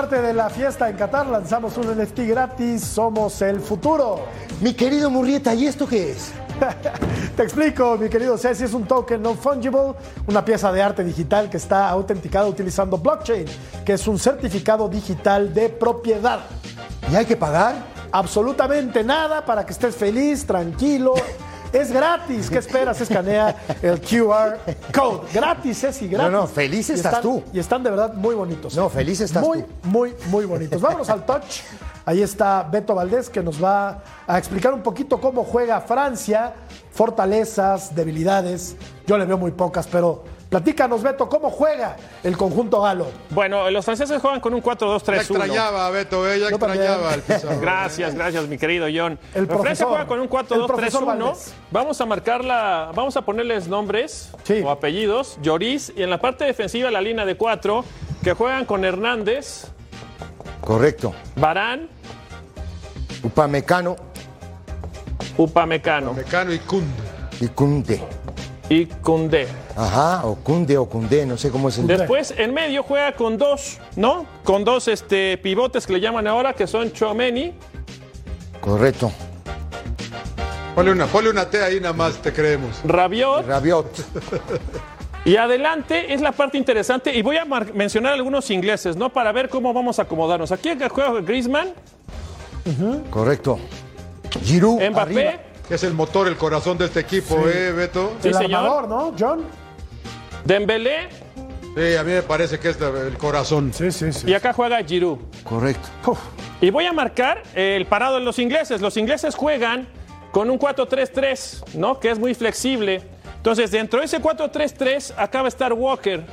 [0.00, 2.82] Parte de la fiesta en Qatar, lanzamos un NFT gratis.
[2.82, 4.20] Somos el futuro.
[4.62, 6.32] Mi querido Murrieta, ¿y esto qué es?
[7.36, 9.92] Te explico, mi querido Ceci, es un token non fungible,
[10.26, 13.44] una pieza de arte digital que está autenticada utilizando blockchain,
[13.84, 16.40] que es un certificado digital de propiedad.
[17.12, 17.74] ¿Y hay que pagar?
[18.10, 21.12] Absolutamente nada para que estés feliz, tranquilo,
[21.72, 22.50] Es gratis.
[22.50, 23.00] ¿Qué esperas?
[23.00, 24.58] Escanea el QR
[24.92, 25.28] code.
[25.32, 26.32] Gratis, es y gratis.
[26.32, 27.42] No, no, feliz Y estás están- tú.
[27.52, 28.74] Y están de verdad muy bonitos.
[28.76, 29.68] No, feliz estás muy, tú.
[29.84, 30.80] Muy, muy bonitos.
[30.80, 31.60] Vámonos al touch.
[32.06, 36.54] Ahí está Beto Valdés que nos va a explicar un poquito cómo juega Francia,
[36.92, 38.74] fortalezas, debilidades.
[39.06, 43.06] Yo le veo muy pocas, pero platícanos, Beto, cómo juega el conjunto galo.
[43.30, 45.14] Bueno, los franceses juegan con un Ya 4-2-3-1.
[45.20, 47.60] extrañaba a Beto, eh, ya Yo extrañaba al pizarro.
[47.60, 49.18] Gracias, gracias, mi querido John.
[49.34, 49.88] El Francia profesor.
[49.88, 51.06] juega con un El profesor 4-2-3-1.
[51.06, 51.54] Valdés.
[51.70, 54.60] Vamos a marcarla, vamos a ponerles nombres Sí.
[54.64, 55.38] o apellidos.
[55.40, 57.84] Lloris y en la parte defensiva la línea de cuatro
[58.22, 59.66] que juegan con Hernández,
[60.60, 61.14] Correcto.
[61.36, 61.88] Barán,
[63.22, 63.96] Upamecano
[65.36, 66.86] Upamecano Mecano y Kunde.
[67.40, 68.00] y Kunde.
[68.68, 69.48] y Koundé.
[69.80, 73.38] Ajá, o Kunde o Kunde, no sé cómo es el Después en medio juega con
[73.38, 74.26] dos, ¿no?
[74.44, 77.54] Con dos este, pivotes que le llaman ahora, que son Chouameni,
[78.60, 79.10] Correcto.
[80.74, 82.80] Ponle una, ponle una T ahí nada más, te creemos.
[82.84, 83.86] Rabiot Rabiot.
[85.24, 89.10] Y adelante es la parte interesante y voy a mencionar algunos ingleses, ¿no?
[89.10, 90.52] Para ver cómo vamos a acomodarnos.
[90.52, 91.72] Aquí juega Griezmann,
[93.10, 93.58] Correcto.
[94.44, 94.80] Giroud.
[94.80, 95.32] Mbappé, arriba.
[95.66, 98.12] Que es el motor, el corazón de este equipo, ¿eh, Beto?
[98.22, 98.60] Sí, el señor.
[98.64, 99.59] armador, ¿no, John?
[100.50, 101.08] Dembélé
[101.76, 103.72] Sí, a mí me parece que es el corazón.
[103.72, 104.28] Sí, sí, sí.
[104.28, 105.18] y acá juega Giroud.
[105.44, 105.88] Correcto.
[106.60, 108.80] Y voy a marcar el parado de los ingleses.
[108.80, 109.86] Los ingleses juegan
[110.32, 112.00] con un 4-3-3, ¿no?
[112.00, 113.00] Que es muy flexible.
[113.36, 116.24] Entonces, dentro de ese 4-3-3 acaba de estar Walker.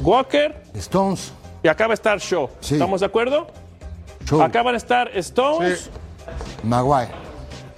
[0.00, 1.32] Walker Stones.
[1.64, 2.48] y acaba de estar Shaw.
[2.60, 2.74] Sí.
[2.74, 3.48] ¿Estamos de acuerdo?
[4.26, 5.90] Shaw, Acá van a estar Stones Sí.
[6.62, 7.10] Maguire.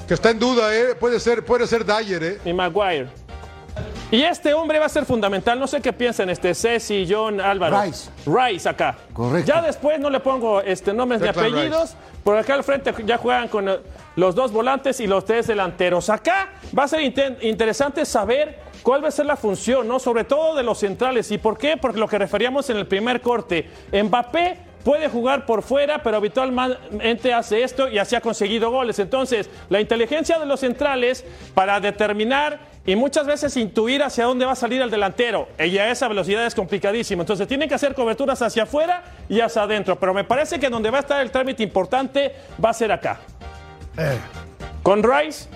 [0.07, 0.95] Que está en duda, ¿eh?
[0.95, 2.39] Puede ser, puede ser Dyer, ¿eh?
[2.45, 3.09] y Maguire.
[4.15, 5.59] Y este hombre va a ser fundamental.
[5.59, 7.83] No sé qué piensan, este Ceci, John, Álvaro.
[7.83, 8.11] Rice.
[8.25, 8.97] Rice acá.
[9.13, 9.53] Correcto.
[9.53, 11.97] Ya después no le pongo este, nombres ni apellidos.
[12.23, 13.81] Por acá al frente ya juegan con eh,
[14.15, 16.11] los dos volantes y los tres delanteros.
[16.11, 19.99] Acá va a ser inte- interesante saber cuál va a ser la función, ¿no?
[19.99, 21.33] Sobre todo de los centrales.
[21.33, 21.77] ¿Y por qué?
[21.77, 23.69] Porque lo que referíamos en el primer corte.
[23.93, 29.01] Mbappé puede jugar por fuera, pero habitualmente hace esto y así ha conseguido goles.
[29.01, 34.53] Entonces, la inteligencia de los centrales para determinar y muchas veces intuir hacia dónde va
[34.53, 35.49] a salir el delantero.
[35.59, 37.23] Y a esa velocidad es complicadísimo.
[37.23, 39.99] Entonces, tienen que hacer coberturas hacia afuera y hacia adentro.
[39.99, 43.21] Pero me parece que donde va a estar el trámite importante va a ser acá.
[44.83, 45.49] Con Rice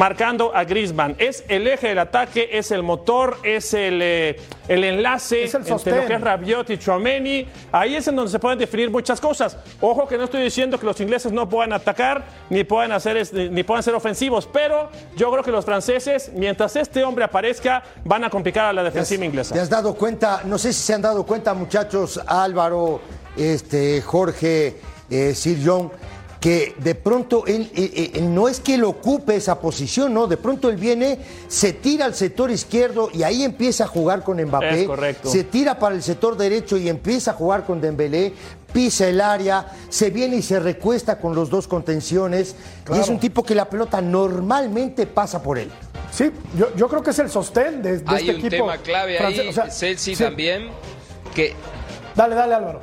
[0.00, 1.14] marcando a Griezmann.
[1.18, 5.68] Es el eje del ataque, es el motor, es el, eh, el enlace Es el
[5.68, 7.46] entre lo que es Rabiot y Chouameni.
[7.70, 9.58] Ahí es en donde se pueden definir muchas cosas.
[9.78, 13.10] Ojo que no estoy diciendo que los ingleses no puedan atacar ni puedan hacer
[13.52, 18.24] ni puedan ser ofensivos, pero yo creo que los franceses, mientras este hombre aparezca, van
[18.24, 19.52] a complicar a la defensiva inglesa.
[19.52, 20.40] ¿Te has dado cuenta?
[20.46, 23.02] No sé si se han dado cuenta, muchachos, Álvaro,
[23.36, 25.92] este, Jorge, eh, Sir John,
[26.40, 30.38] que de pronto él, eh, eh, no es que él ocupe esa posición, no, de
[30.38, 34.82] pronto él viene, se tira al sector izquierdo y ahí empieza a jugar con Mbappé.
[34.82, 35.30] Es correcto.
[35.30, 38.32] Se tira para el sector derecho y empieza a jugar con Dembélé,
[38.72, 42.54] pisa el área, se viene y se recuesta con los dos contenciones.
[42.94, 45.70] Y es un tipo que la pelota normalmente pasa por él.
[46.10, 48.64] Sí, yo, yo creo que es el sostén de, de Hay este un equipo.
[48.64, 49.40] tema clave francés.
[49.40, 50.16] ahí, O sea, sí.
[50.16, 50.68] también,
[51.34, 51.54] que
[52.14, 52.82] Dale, dale, Álvaro.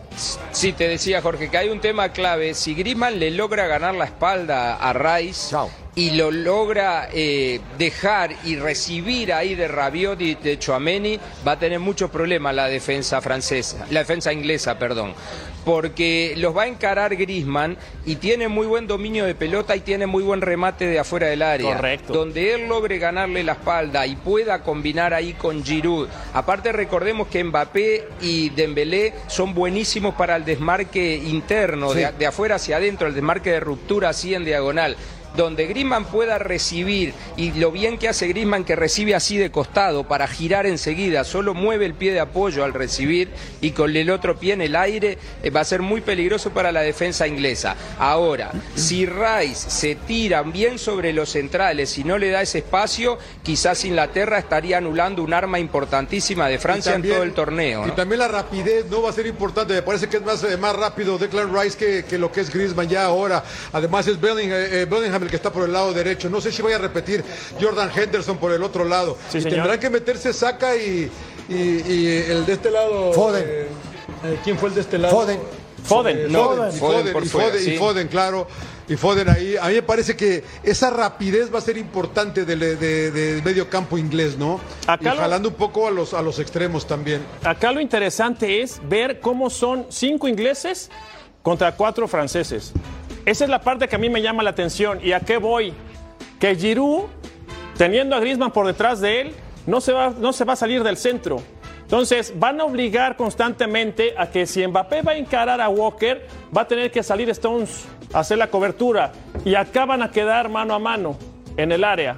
[0.51, 2.53] Sí, te decía Jorge que hay un tema clave.
[2.53, 5.69] Si Griezmann le logra ganar la espalda a Rice Chao.
[5.95, 11.59] y lo logra eh, dejar y recibir ahí de Rabiot y de Chouameni, va a
[11.59, 15.13] tener muchos problemas la defensa francesa, la defensa inglesa, perdón.
[15.67, 17.75] Porque los va a encarar Griezmann
[18.06, 21.41] y tiene muy buen dominio de pelota y tiene muy buen remate de afuera del
[21.41, 21.75] área.
[21.75, 22.13] Correcto.
[22.13, 26.08] Donde él logre ganarle la espalda y pueda combinar ahí con Giroud.
[26.34, 32.56] Aparte recordemos que Mbappé y Dembélé son buenísimos para el desmarque interno, de, de afuera
[32.56, 34.95] hacia adentro, el desmarque de ruptura así en diagonal.
[35.35, 40.03] Donde Griezmann pueda recibir, y lo bien que hace Griezmann que recibe así de costado
[40.05, 43.29] para girar enseguida, solo mueve el pie de apoyo al recibir
[43.61, 46.71] y con el otro pie en el aire, eh, va a ser muy peligroso para
[46.71, 47.75] la defensa inglesa.
[47.99, 53.17] Ahora, si Rice se tira bien sobre los centrales y no le da ese espacio,
[53.43, 57.87] quizás Inglaterra estaría anulando un arma importantísima de Francia también- en todo el torneo.
[57.87, 59.73] Y también la rapidez no va a ser importante.
[59.73, 62.49] Me parece que es más, eh, más rápido Declan Rice que, que lo que es
[62.51, 63.43] Griezmann ya ahora.
[63.73, 66.30] Además es Bellingham, eh, Bellingham el que está por el lado derecho.
[66.30, 67.23] No sé si voy a repetir
[67.60, 69.17] Jordan Henderson por el otro lado.
[69.30, 69.58] Sí, y señor.
[69.60, 71.10] tendrán que meterse Saca y,
[71.49, 73.13] y- y el de este lado.
[73.13, 73.43] Foden.
[73.45, 73.67] eh,
[74.25, 75.15] eh, ¿Quién fue el de este lado?
[75.15, 75.39] Foden.
[75.84, 76.17] Foden.
[76.17, 77.77] Eh, No, Foden, y Foden Foden, por y fuera, Foden, y sí.
[77.77, 78.47] Foden, claro.
[78.89, 79.56] Y Foden ahí.
[79.62, 83.69] A mí me parece que esa rapidez va a ser importante del de, de medio
[83.69, 84.62] campo inglés, ¿no?
[84.88, 87.21] Acá y lo- jalando un poco a los, a los extremos también.
[87.43, 90.89] Acá lo interesante es ver cómo son cinco ingleses
[91.43, 92.71] contra cuatro franceses.
[93.27, 94.99] Esa es la parte que a mí me llama la atención.
[95.03, 95.73] ¿Y a qué voy?
[96.39, 97.05] que Giroud,
[97.77, 99.33] teniendo a Griezmann por detrás de él,
[99.65, 101.41] no se va, no se va a salir del centro.
[101.81, 106.61] Entonces, van a obligar constantemente a que si Mbappé va a encarar a Walker, va
[106.61, 109.11] a tener que salir Stones a hacer la cobertura.
[109.43, 111.17] Y acá van a quedar mano a mano
[111.57, 112.17] en el área.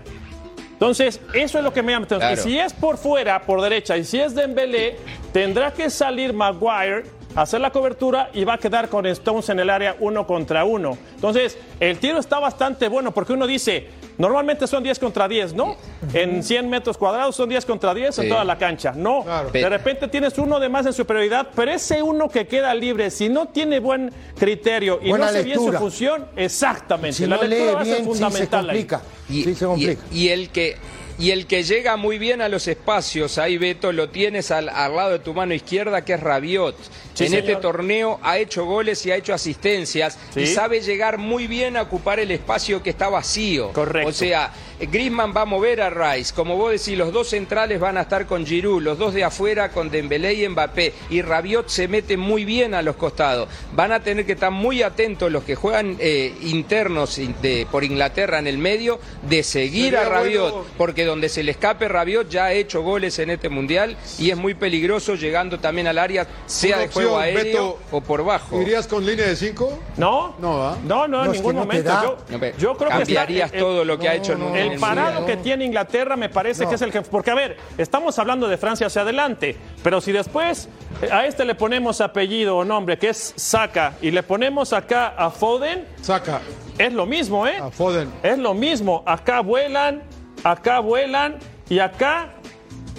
[0.73, 2.05] Entonces, eso es lo que me llama.
[2.05, 2.33] Claro.
[2.33, 4.97] Y si es por fuera, por derecha, y si es Dembélé,
[5.33, 7.03] tendrá que salir Maguire
[7.35, 10.97] hacer la cobertura y va a quedar con Stones en el área uno contra uno.
[11.15, 13.87] Entonces, el tiro está bastante bueno porque uno dice,
[14.17, 15.75] normalmente son 10 contra 10, ¿no?
[16.13, 18.91] En 100 metros cuadrados son 10 contra 10 en toda la cancha.
[18.95, 19.49] No, Claro.
[19.51, 23.29] de repente tienes uno de más en superioridad, pero ese uno que queda libre, si
[23.29, 25.79] no tiene buen criterio y Buena no hace bien su lectura.
[25.79, 27.13] función, exactamente.
[27.17, 28.85] Si la no lectura lee va a ser bien, sí se fundamental ahí.
[28.85, 29.01] complica.
[29.29, 30.01] Y, sí se y- complica.
[30.11, 30.75] y el que
[31.19, 34.95] y el que llega muy bien a los espacios, ahí Beto, lo tienes al, al
[34.95, 36.75] lado de tu mano izquierda, que es Rabiot.
[37.13, 37.49] Sí, en señor.
[37.49, 41.81] este torneo ha hecho goles y ha hecho asistencias y sabe llegar muy bien a
[41.81, 43.73] ocupar el espacio que está vacío.
[43.73, 44.07] Correcto.
[44.09, 46.33] O sea, Griezmann va a mover a Rice.
[46.33, 49.69] Como vos decís, los dos centrales van a estar con Giroud, los dos de afuera
[49.71, 50.93] con Dembélé y Mbappé.
[51.09, 53.49] Y Rabiot se mete muy bien a los costados.
[53.73, 58.39] Van a tener que estar muy atentos los que juegan eh, internos de- por Inglaterra
[58.39, 60.51] en el medio de seguir Sería a Rabiot.
[60.51, 64.29] bueno- Porque donde se le escape Rabiot ya ha hecho goles en este mundial y
[64.31, 68.61] es muy peligroso llegando también al área, sea de juego aéreo Beto, o por bajo.
[68.61, 69.79] ¿Irías con línea de 5?
[69.97, 70.77] No, No, ¿ah?
[70.85, 71.91] no, no, en No, ningún que no momento.
[72.03, 74.43] Yo, No, pero yo creo que cambiarías está- el- todo lo que ha hecho en
[74.43, 77.01] un- El el parado que tiene Inglaterra me parece que es el que.
[77.01, 80.69] Porque, a ver, estamos hablando de Francia hacia adelante, pero si después
[81.01, 85.07] eh, a este le ponemos apellido o nombre, que es Saka, y le ponemos acá
[85.17, 86.41] a Foden, Saca
[86.77, 87.57] es lo mismo, ¿eh?
[87.61, 88.09] a Foden.
[88.23, 89.03] Es lo mismo.
[89.05, 90.01] Acá vuelan,
[90.43, 91.37] acá vuelan,
[91.69, 92.33] y acá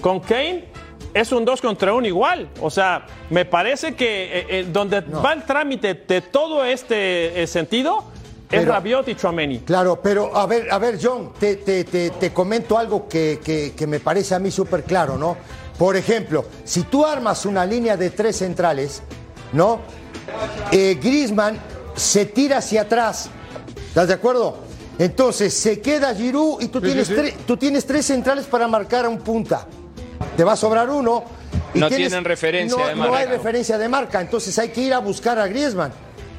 [0.00, 0.66] con Kane
[1.12, 2.48] es un 2 contra 1 igual.
[2.60, 7.46] O sea, me parece que eh, eh, donde va el trámite de todo este eh,
[7.46, 8.04] sentido
[8.50, 9.60] es Rabiot y Chouameni.
[9.60, 13.74] Claro, pero a ver, a ver, John, te, te- te- te comento algo que, que-
[13.76, 15.36] que me parece a mí súper claro, ¿no?
[15.78, 19.02] Por ejemplo, si tú armas una línea de tres centrales,
[19.52, 19.80] ¿no?
[20.72, 21.58] Griezmann
[21.94, 23.30] se tira hacia atrás,
[23.88, 24.58] ¿estás de acuerdo?
[25.00, 27.20] Entonces se queda Giroud y tú, Sí, tienes, sí, sí.
[27.22, 29.66] tre- tú tienes tres centrales para marcar a un punta.
[30.36, 31.24] Te va a sobrar uno.
[31.72, 33.30] No tienen referencia no- de No hay marca.
[33.30, 35.90] referencia de marca, entonces hay que ir a buscar a Griezmann.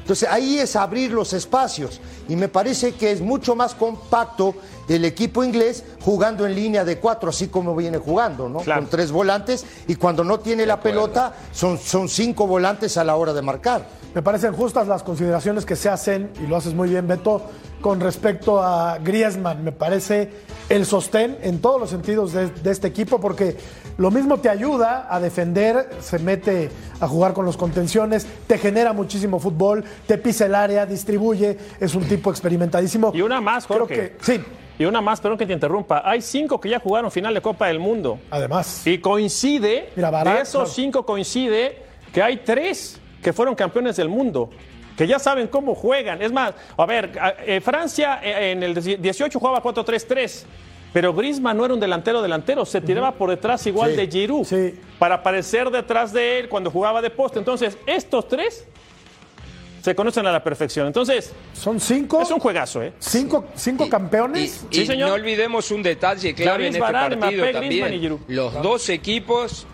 [0.02, 4.54] Entonces ahí es abrir los espacios y me parece que es mucho más compacto
[4.88, 8.60] el equipo inglés jugando en línea de cuatro, así como viene jugando, ¿no?
[8.60, 8.82] Claro.
[8.82, 13.16] Con tres volantes y cuando no tiene la pelota son, son cinco volantes a la
[13.16, 13.86] hora de marcar.
[14.14, 17.42] Me parecen justas las consideraciones que se hacen, y lo haces muy bien, Beto,
[17.80, 19.64] con respecto a Griezmann.
[19.64, 20.30] Me parece
[20.68, 23.56] el sostén en todos los sentidos de, de este equipo, porque
[23.96, 28.92] lo mismo te ayuda a defender, se mete a jugar con los contenciones, te genera
[28.92, 33.12] muchísimo fútbol, te pisa el área, distribuye, es un tipo experimentadísimo.
[33.14, 33.94] Y una más, Creo Jorge.
[33.94, 34.44] que, sí,
[34.78, 36.02] Y una más, perdón que te interrumpa.
[36.04, 38.18] Hay cinco que ya jugaron final de Copa del Mundo.
[38.30, 38.86] además.
[38.86, 41.76] Y coincide, Mira, Barak, de esos cinco coincide
[42.12, 44.50] que hay tres que fueron campeones del mundo.
[44.96, 46.20] Que ya saben cómo juegan.
[46.20, 47.12] Es más, a ver,
[47.46, 50.44] eh, Francia eh, en el 18 jugaba 4-3-3.
[50.92, 54.44] Pero Griezmann no era un delantero delantero, se tiraba por detrás igual Sí, de Giroud
[54.44, 54.78] sí.
[54.98, 57.38] para aparecer detrás de él cuando jugaba de poste.
[57.38, 58.66] Entonces, estos tres
[59.82, 60.86] se conocen a la perfección.
[60.86, 62.92] Entonces, Son cinco, es un juegazo, ¿eh?
[63.00, 64.64] cinco, cinco Y- campeones.
[64.70, 65.08] Y, Sí, y señor.
[65.08, 68.18] no olvidemos un detalle clave en este partido también.
[68.28, 69.66] Los dos equipos,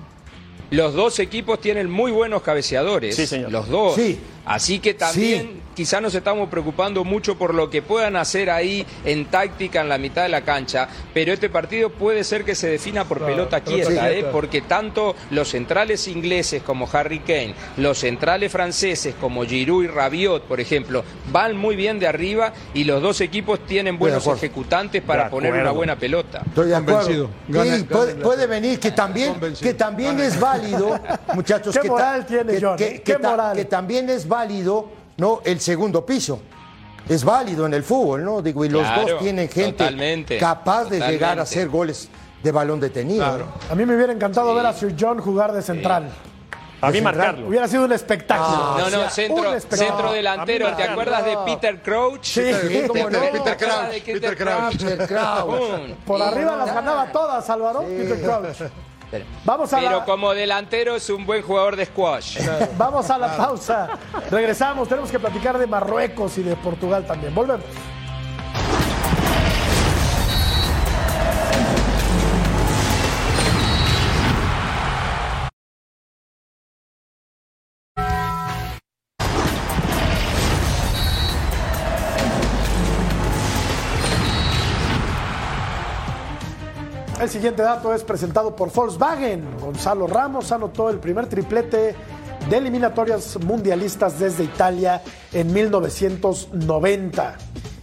[0.71, 3.15] los dos equipos tienen muy buenos cabeceadores.
[3.17, 3.53] Sí, señor.
[3.53, 3.95] Los dos.
[3.97, 4.19] Sí.
[4.49, 5.61] Así que también Sí.
[5.75, 9.99] quizá nos estamos preocupando mucho por lo que puedan hacer ahí en táctica en la
[9.99, 14.11] mitad de la cancha, pero este partido puede ser que se defina por pelota quieta.
[14.11, 14.25] ¿eh?
[14.33, 20.45] porque tanto los centrales ingleses como Harry Kane, los centrales franceses como Giroud y Rabiot,
[20.45, 25.29] por ejemplo, van muy bien de arriba y los dos equipos tienen buenos ejecutantes para
[25.31, 26.43] poner una buena pelota.
[26.47, 27.31] Estoy de acuerdo.
[27.47, 27.85] Sí,
[28.23, 30.99] puede, venir que también, que también es válido,
[31.35, 31.75] muchachos.
[31.75, 32.77] ¿Qué que ta- moral tiene, que- John?
[32.77, 33.57] que- ¿Qué que ta- moral?
[33.57, 34.38] que también es válido,
[35.17, 35.41] ¿no?
[35.45, 36.41] El segundo piso.
[37.09, 38.43] Es válido en el fútbol, ¿no?
[38.43, 42.09] Digo, y los Claro, dos tienen gente totalmente, capaz de llegar a hacer goles
[42.43, 43.25] de balón detenido.
[43.25, 43.47] Claro.
[43.47, 43.73] ¿no?
[43.73, 46.11] A mí me hubiera encantado ver a Sir John jugar de central.
[46.81, 47.49] A mí marcarlo.
[47.49, 48.49] Hubiera sido un espectáculo.
[48.61, 49.89] Ah, No, o no, sea, centro, un espectáculo.
[49.97, 50.77] centro delantero.
[50.77, 51.37] ¿Te acuerdas de.
[51.45, 52.23] Peter Crouch?
[52.25, 52.43] Sí,
[52.87, 53.19] cómo no.
[53.19, 54.77] Peter ¿Te acuerdas Crouch, de Peter Crouch.
[54.85, 55.95] Peter Crouch.
[56.07, 57.81] Por Y- arriba las ganaba todas, Álvaro.
[57.81, 58.71] Peter Crouch.
[59.45, 62.39] Vamos a, Pero la, como delantero es un buen jugador de squash.
[62.79, 63.89] vamos a la pausa.
[64.31, 64.89] Regresamos.
[64.89, 67.35] Tenemos que platicar de Marruecos y de Portugal también.
[67.35, 67.67] Volvemos.
[87.29, 89.45] El siguiente dato es presentado por Volkswagen.
[89.61, 91.95] Gonzalo Ramos anotó el primer triplete
[92.49, 95.03] de eliminatorias mundialistas desde Italia
[95.35, 97.37] en 1990.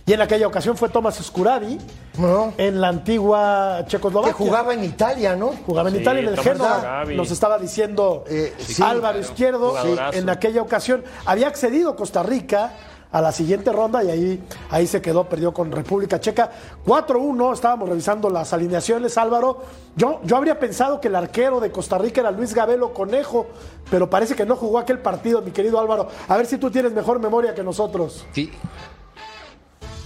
[0.07, 1.77] Y en aquella ocasión fue Tomás Scuradi
[2.17, 2.53] No.
[2.57, 4.33] en la antigua Que Checoslovaquia.
[4.33, 5.51] jugaba en Italia, ¿no?
[5.63, 7.03] Jugaba en Sí, Italia en el Genoa.
[7.15, 9.19] Nos estaba diciendo Eh, sí, Álvaro claro.
[9.19, 9.75] Izquierdo
[10.11, 11.03] en aquella ocasión.
[11.23, 12.71] Había accedido Costa Rica
[13.15, 16.51] a la siguiente ronda y ahí, ahí se quedó, perdió con República Checa.
[16.85, 19.63] 4-1, estábamos revisando las alineaciones, Álvaro.
[19.95, 23.47] Yo, yo habría pensado que el arquero de Costa Rica era Luis Gabelo Conejo,
[23.89, 26.09] pero parece que no jugó aquel partido, mi querido Álvaro.
[26.27, 28.25] A ver si tú tienes mejor memoria que nosotros.
[28.33, 28.51] Sí,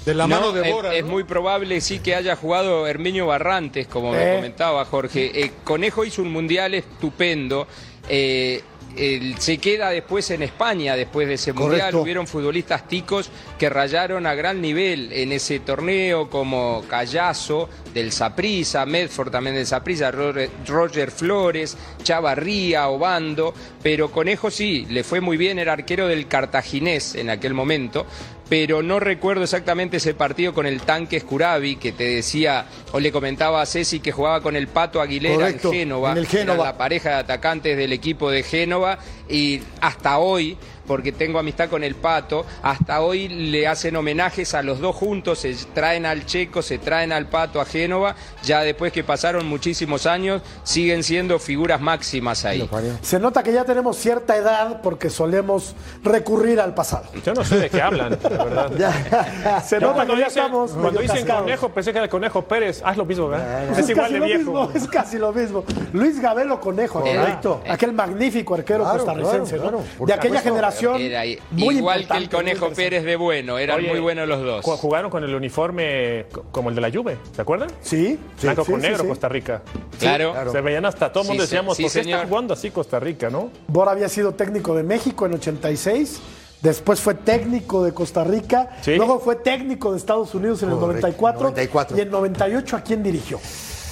[0.05, 0.93] De la No, mano de es- Bora.
[0.95, 1.11] Es, ¿no?
[1.11, 4.17] muy probable sí que haya jugado Herminio Barrantes, como Eh.
[4.19, 5.31] me comentaba Jorge.
[5.43, 7.67] Eh, Conejo hizo un mundial estupendo.
[8.07, 8.63] Eh,
[8.97, 11.95] él se queda después en España, después de ese mundial.
[11.95, 18.85] Hubieron futbolistas ticos que rayaron a gran nivel en ese torneo, como Callazo del Saprissa,
[18.85, 23.53] Medford también del Saprissa, Roger, Roger Flores, Chavarría, Obando.
[23.81, 28.05] Pero Conejo sí, le fue muy bien, era arquero del Cartaginés en aquel momento
[28.49, 33.11] pero no recuerdo exactamente ese partido con el tanque Escurabi que te decía o le
[33.11, 36.63] comentaba a Ceci que jugaba con el Pato Aguilera Correcto, en Génova, en el Génova.
[36.63, 38.97] Era la pareja de atacantes del equipo de Génova
[39.29, 40.57] y hasta hoy
[40.89, 45.37] porque tengo amistad con el Pato, hasta hoy le hacen homenajes a los dos juntos,
[45.37, 50.07] se traen al Checo, se traen al Pato a Génova, ya después que pasaron muchísimos
[50.07, 52.67] años, siguen siendo figuras máximas ahí.
[53.03, 57.05] Se nota que ya tenemos cierta edad porque solemos recurrir al pasado.
[57.23, 58.71] Yo no sé de qué hablan, de verdad.
[59.63, 61.41] Se nota cuando que ya dicen, estamos cuando dicen cascados.
[61.43, 62.81] conejo, pensé que era el conejo Pérez.
[62.83, 63.67] Haz lo mismo, ¿verdad?
[63.67, 64.39] Pues es igual casi de lo viejo.
[64.39, 65.63] mismo, es casi lo mismo.
[65.93, 67.61] Luis Gabelo Conejo, Correcto.
[67.63, 67.73] ¿no?
[67.73, 70.49] aquel magnífico arquero Claro, costarricense, de aquella supuesto.
[70.79, 72.69] Era muy igual que el Conejo.
[72.69, 74.65] Pérez de Bueno, eran Oye, muy buenos los dos.
[74.65, 77.69] Jugaron con el uniforme co- como el de la Juve, ¿se acuerdan?
[77.81, 79.09] Sí, Blanco sí, con sí, negro, sí.
[79.09, 79.61] Costa Rica.
[79.99, 80.51] Claro.
[80.51, 82.19] Se veían hasta todo el mundo Sí, sí, decíamos, sí, ¿por qué señor.
[82.19, 83.49] está jugando así Costa Rica, no?
[83.67, 86.19] Bora había sido técnico de México en 86,
[86.61, 88.95] después fue técnico de Costa Rica, Sí.
[88.95, 91.97] luego fue técnico de Estados Unidos en el Correcto, 94, 94.
[91.97, 93.39] y en 98 ¿a quién dirigió?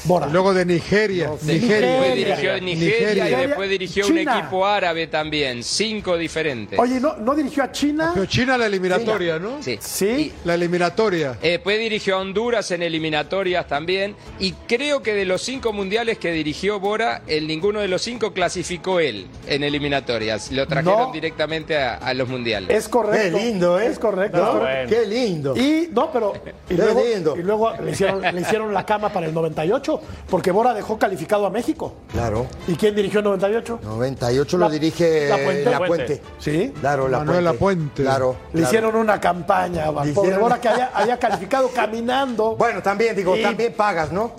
[0.08, 0.28] Bora.
[0.28, 1.32] Luego de Nigeria.
[1.42, 2.02] de Nigeria.
[2.14, 3.30] Dirigió Nigeria, Nigeria.
[3.44, 4.40] y después dirigió un China.
[4.40, 6.80] equipo árabe también, cinco diferentes.
[6.80, 8.12] Oye, ¿no, ¿no dirigió a China?
[8.14, 9.62] Pero China la eliminatoria, ¿no?
[9.62, 9.78] Sí.
[9.82, 10.32] Sí.
[10.46, 11.38] La eliminatoria.
[11.42, 14.16] Eh, después dirigió a Honduras en eliminatorias también.
[14.40, 18.32] Y creo que de los cinco mundiales que dirigió Bora, en ninguno de los cinco
[18.34, 20.52] clasificó él en eliminatorias.
[20.52, 21.12] Lo trajeron No.
[21.12, 22.70] directamente a, a los mundiales.
[22.70, 23.38] Es correcto.
[23.38, 23.88] Qué lindo, ¿eh?
[23.88, 24.38] Es correcto.
[24.38, 24.88] No, es correcto.
[24.88, 24.90] bueno.
[24.90, 25.58] Qué lindo.
[25.58, 26.34] Y no, pero
[26.70, 27.36] y Qué luego, lindo.
[27.38, 29.97] y luego le, hicieron, le hicieron la cama para el 98,
[30.30, 31.94] porque Bora dejó calificado a México.
[32.12, 32.48] Claro.
[32.68, 33.80] ¿Y quién dirigió el 98?
[33.84, 35.66] 98 La- lo dirige La Puente.
[35.70, 35.88] La Puente.
[36.18, 36.22] Puente.
[36.40, 36.74] Sí.
[36.80, 37.54] Claro, La Manuel Puente.
[37.54, 38.04] Lapuente.
[38.04, 38.36] Claro.
[38.54, 42.56] Le hicieron una campaña al Le pobre hicieron- Bora que había, había calificado caminando.
[42.56, 44.32] Bueno, también, digo, Y- también pagas, ¿no?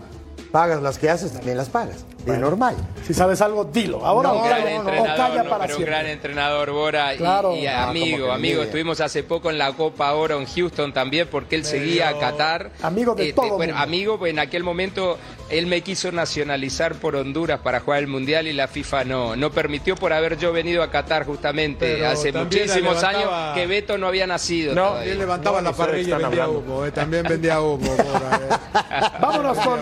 [0.53, 2.05] Pagas las que haces, también las pagas.
[2.25, 2.75] De normal.
[3.07, 4.05] Si sabes algo, dilo.
[4.05, 5.85] Ahora No, o Un gran calla, o entrenador, calla no, para pero un siempre.
[5.87, 7.55] gran entrenador Bora y- Claro.
[7.55, 8.63] y, Ah, amigo, amigo.
[8.63, 12.71] Estuvimos hace poco en la Copa Oro en Houston también porque él seguía a Qatar.
[12.83, 13.83] Amigo de todo bueno, mundo.
[13.83, 15.17] amigo, pues en aquel momento
[15.51, 19.51] él me quiso nacionalizar por Honduras para jugar el Mundial y la FIFA no, no
[19.51, 23.09] permitió por haber yo venido a Qatar justamente Pero hace muchísimos levantaba-
[23.51, 24.75] años que Beto no había nacido.
[24.75, 25.13] No, todavía.
[25.13, 26.85] Él levantaba No, la parrilla y vendía humo.
[26.85, 27.95] eh, También vendía humo.
[29.21, 29.81] Vámonos con.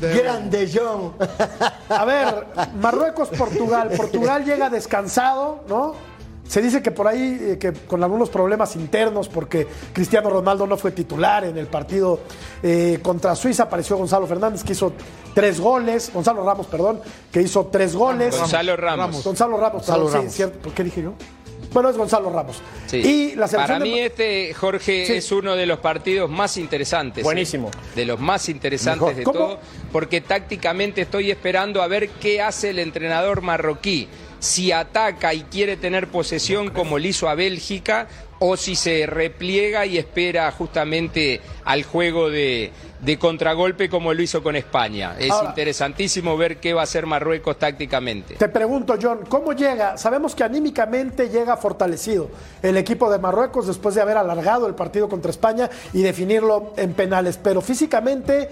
[0.00, 1.12] Grande John.
[1.88, 2.46] A ver,
[2.80, 3.90] Marruecos-Portugal.
[3.96, 5.94] Portugal llega descansado, ¿no?
[6.54, 10.76] Se dice que por ahí, eh, que con algunos problemas internos, porque Cristiano Ronaldo no
[10.76, 12.20] fue titular en el partido
[12.62, 14.92] eh, contra Suiza, apareció Gonzalo Fernández, que hizo
[15.34, 17.00] tres goles, Gonzalo Ramos, perdón,
[17.32, 18.38] que hizo tres goles.
[18.38, 19.24] Gonzalo Ramos.
[19.24, 20.32] Gonzalo Ramos, Gonzalo perdón, sí, Ramos.
[20.32, 20.58] cierto.
[20.60, 21.14] ¿Por qué dije yo?
[21.72, 22.62] Bueno, es Gonzalo Ramos.
[22.86, 22.98] Sí.
[22.98, 25.12] Y la selección Para de- mí este, Jorge, Sí.
[25.14, 27.22] es uno de los partidos más interesantes.
[27.22, 27.24] ¿eh?
[27.24, 27.68] Buenísimo.
[27.96, 29.16] De los más interesantes Mejor.
[29.16, 29.38] de ¿Cómo?
[29.40, 29.58] todo,
[29.90, 34.08] porque tácticamente estoy esperando a ver qué hace el entrenador marroquí.
[34.44, 38.08] Si ataca y quiere tener posesión como lo hizo a Bélgica,
[38.40, 44.42] o si se repliega y espera justamente al juego de, de contragolpe como lo hizo
[44.42, 45.14] con España.
[45.18, 48.34] Es Ahora- interesantísimo ver qué va a hacer Marruecos tácticamente.
[48.34, 49.96] Te pregunto, John, ¿cómo llega?
[49.96, 52.28] Sabemos que anímicamente llega fortalecido
[52.60, 56.92] el equipo de Marruecos después de haber alargado el partido contra España y definirlo en
[56.92, 58.50] penales, pero físicamente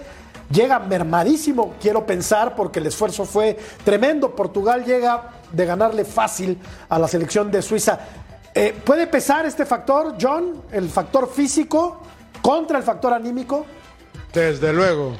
[0.49, 4.35] llega mermadísimo, quiero pensar, porque el esfuerzo fue tremendo.
[4.35, 6.57] Portugal llega de ganarle fácil
[6.89, 7.97] a la selección de Suiza.
[8.53, 12.01] Eh, ¿Puede pesar este factor, John, el factor físico
[12.41, 13.65] contra el factor anímico?
[14.33, 15.15] Desde luego.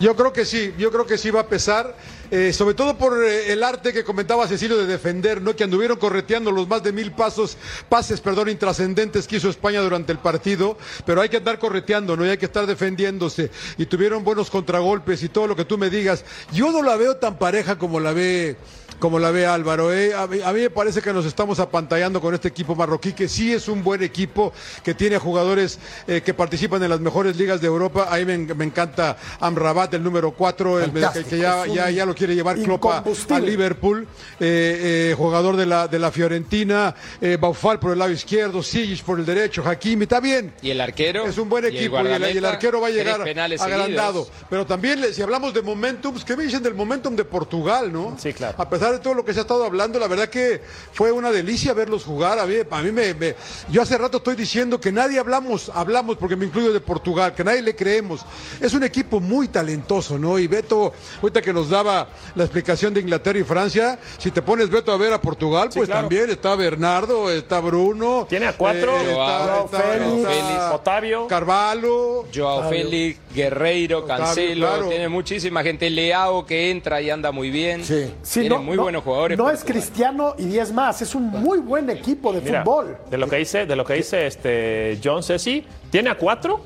[0.00, 1.94] Yo creo que sí, yo creo que sí va a pesar.
[2.32, 5.54] eh, sobre todo por eh, el arte que comentaba Cecilio de defender, ¿no?
[5.54, 7.58] Que anduvieron correteando los más de mil pasos,
[7.90, 12.24] pases, perdón, intrascendentes que hizo España durante el partido, pero hay que andar correteando, ¿no?
[12.24, 13.50] Y hay que estar defendiéndose.
[13.76, 16.24] Y tuvieron buenos contragolpes y todo lo que tú me digas.
[16.54, 18.56] Yo no la veo tan pareja como la ve
[19.02, 19.92] como la ve Álvaro.
[19.92, 20.14] ¿eh?
[20.14, 23.28] A, mí, a, mí, me parece que nos estamos apantallando con este equipo marroquí, que
[23.28, 24.52] sí es un buen equipo,
[24.84, 28.06] que tiene jugadores eh, que participan en las mejores ligas de Europa.
[28.08, 32.14] Ahí me, me encanta Amrabat, el número 4, el, que, que ya, ya, ya, lo
[32.14, 33.02] quiere llevar Klopp a,
[33.34, 34.06] a, Liverpool.
[34.38, 36.94] Eh, jugador de la, de la Fiorentina,
[37.40, 40.54] Baufal por el lado izquierdo, Sigic por el derecho, Hakimi, está bien.
[40.62, 41.26] Y el arquero.
[41.26, 44.28] Es un buen equipo y el, y el arquero va a llegar agrandado.
[44.48, 48.16] Pero también, si hablamos de momentum, ¿qué me dicen del momentum de Portugal, no?
[48.16, 48.54] Sí, claro.
[48.56, 50.60] A pesar de todo lo que se ha estado hablando, la verdad que
[50.92, 52.38] fue una delicia verlos jugar.
[52.38, 53.34] A mí, a mí me, me,
[53.70, 57.44] yo hace rato estoy diciendo que nadie hablamos, hablamos porque me incluyo de Portugal, que
[57.44, 58.24] nadie le creemos.
[58.60, 60.38] Es un equipo muy talentoso, ¿no?
[60.38, 64.70] Y Beto, ahorita que nos daba la explicación de Inglaterra y Francia, si te pones
[64.70, 66.02] Beto a ver a Portugal, sí, pues claro.
[66.02, 68.26] también está Bernardo, está Bruno.
[68.28, 74.88] Tiene a cuatro, eh, está, está, Félix, está, Otavio, Carvalho, Joao Félix, Guerreiro, Cancelo, claro.
[74.88, 75.90] tiene muchísima gente.
[75.90, 77.84] Leao que entra y anda muy bien.
[77.84, 79.38] Sí, sí tiene no, muy no, buenos jugadores.
[79.38, 82.96] No es Cristiano y 10 más, es un muy buen equipo de Mira, fútbol.
[83.10, 86.60] De lo que dice, de lo que dice este John Ceci, tiene a cuatro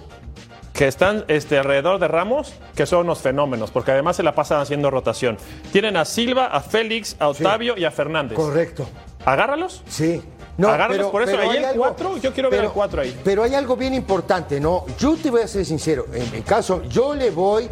[0.73, 4.61] que están este, alrededor de Ramos, que son unos fenómenos, porque además se la pasan
[4.61, 5.39] haciendo rotación.
[5.73, 7.81] Tienen a Silva, a Félix, a Octavio sí.
[7.81, 8.37] y a Fernández.
[8.37, 8.87] Correcto.
[9.25, 9.83] Agárralos.
[9.89, 10.23] Sí.
[10.59, 11.39] No, Agárralos pero, por eso.
[11.39, 13.21] Ahí el 4, yo quiero ver el 4 ahí.
[13.25, 14.85] Pero hay algo bien importante, ¿no?
[14.99, 16.07] Yo te voy a ser sincero.
[16.13, 17.69] En mi caso, yo le voy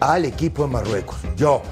[0.00, 1.16] al equipo de Marruecos.
[1.36, 1.62] Yo.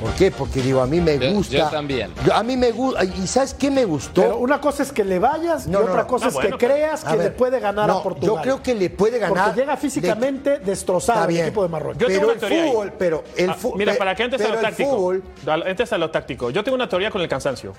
[0.00, 0.30] ¿Por qué?
[0.30, 1.52] Porque digo, a mí me gusta.
[1.56, 2.12] Yo, yo también.
[2.24, 3.04] Yo, a mí me gusta.
[3.04, 4.20] ¿Y sabes qué me gustó?
[4.22, 6.06] Pero una cosa es que le vayas No, y no, otra no.
[6.08, 8.28] cosa No, es bueno, que creas que ver, le puede ganar no, a Portugal.
[8.36, 9.44] Yo creo que le puede ganar.
[9.46, 11.46] Porque llega físicamente destrozado Está el bien.
[11.46, 11.98] equipo de Marruecos.
[12.02, 12.68] Yo tengo pero una el ahí.
[12.70, 13.78] fútbol, pero el Ah, fútbol.
[13.78, 14.90] Mira, para que entres a lo el táctico.
[14.90, 16.50] fútbol, Al- Entres a lo táctico.
[16.50, 17.72] Yo tengo una teoría con el cansancio.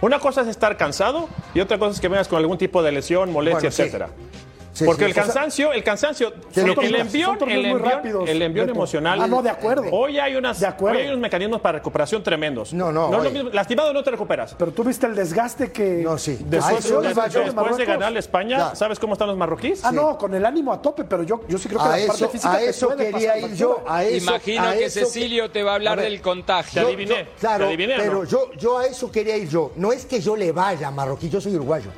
[0.00, 2.92] Una cosa es estar cansado y otra cosa es que vengas con algún tipo de
[2.92, 4.08] lesión, molestia, Bueno, etcétera.
[4.08, 4.53] Sí,
[4.84, 8.42] Porque sí, el sea, cansancio, el cansancio, el, envión, torneos el muy envión, rápidos, el
[8.42, 9.20] envión emocional.
[9.22, 9.84] Ah, no, de acuerdo.
[9.92, 10.96] Hoy hay unas, De acuerdo.
[10.98, 12.72] hoy hay unos mecanismos para recuperación tremendos.
[12.72, 13.50] No, no, es lo mismo.
[13.50, 14.54] Lastimado no te recuperas.
[14.58, 16.02] Pero tú viste el desgaste que.
[16.02, 16.38] No, sí.
[16.40, 17.08] Después, después- de
[17.44, 18.74] después a España, Ya.
[18.74, 19.84] ¿sabes cómo están los marroquíes?
[19.84, 22.06] Ah, no, con el ánimo a tope, pero yo, yo sí creo que a la
[22.06, 23.84] parte eso, física a eso puede quería pasar ir yo.
[23.86, 26.82] A eso, Imagino a que eso Cecilio te va a hablar A ver, del contagio.
[26.82, 27.28] Te adiviné.
[27.38, 28.24] Claro, ¿Te adiviné pero no?
[28.24, 29.72] yo, yo a eso quería ir yo.
[29.76, 31.90] No es que yo le vaya a Marroquí, yo soy uruguayo.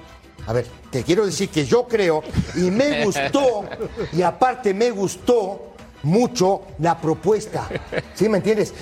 [0.47, 2.23] A ver, te quiero decir que yo creo
[2.55, 3.65] y me gustó,
[4.13, 5.73] y aparte me gustó
[6.03, 7.69] mucho la propuesta.
[8.15, 8.73] ¿Sí me entiendes?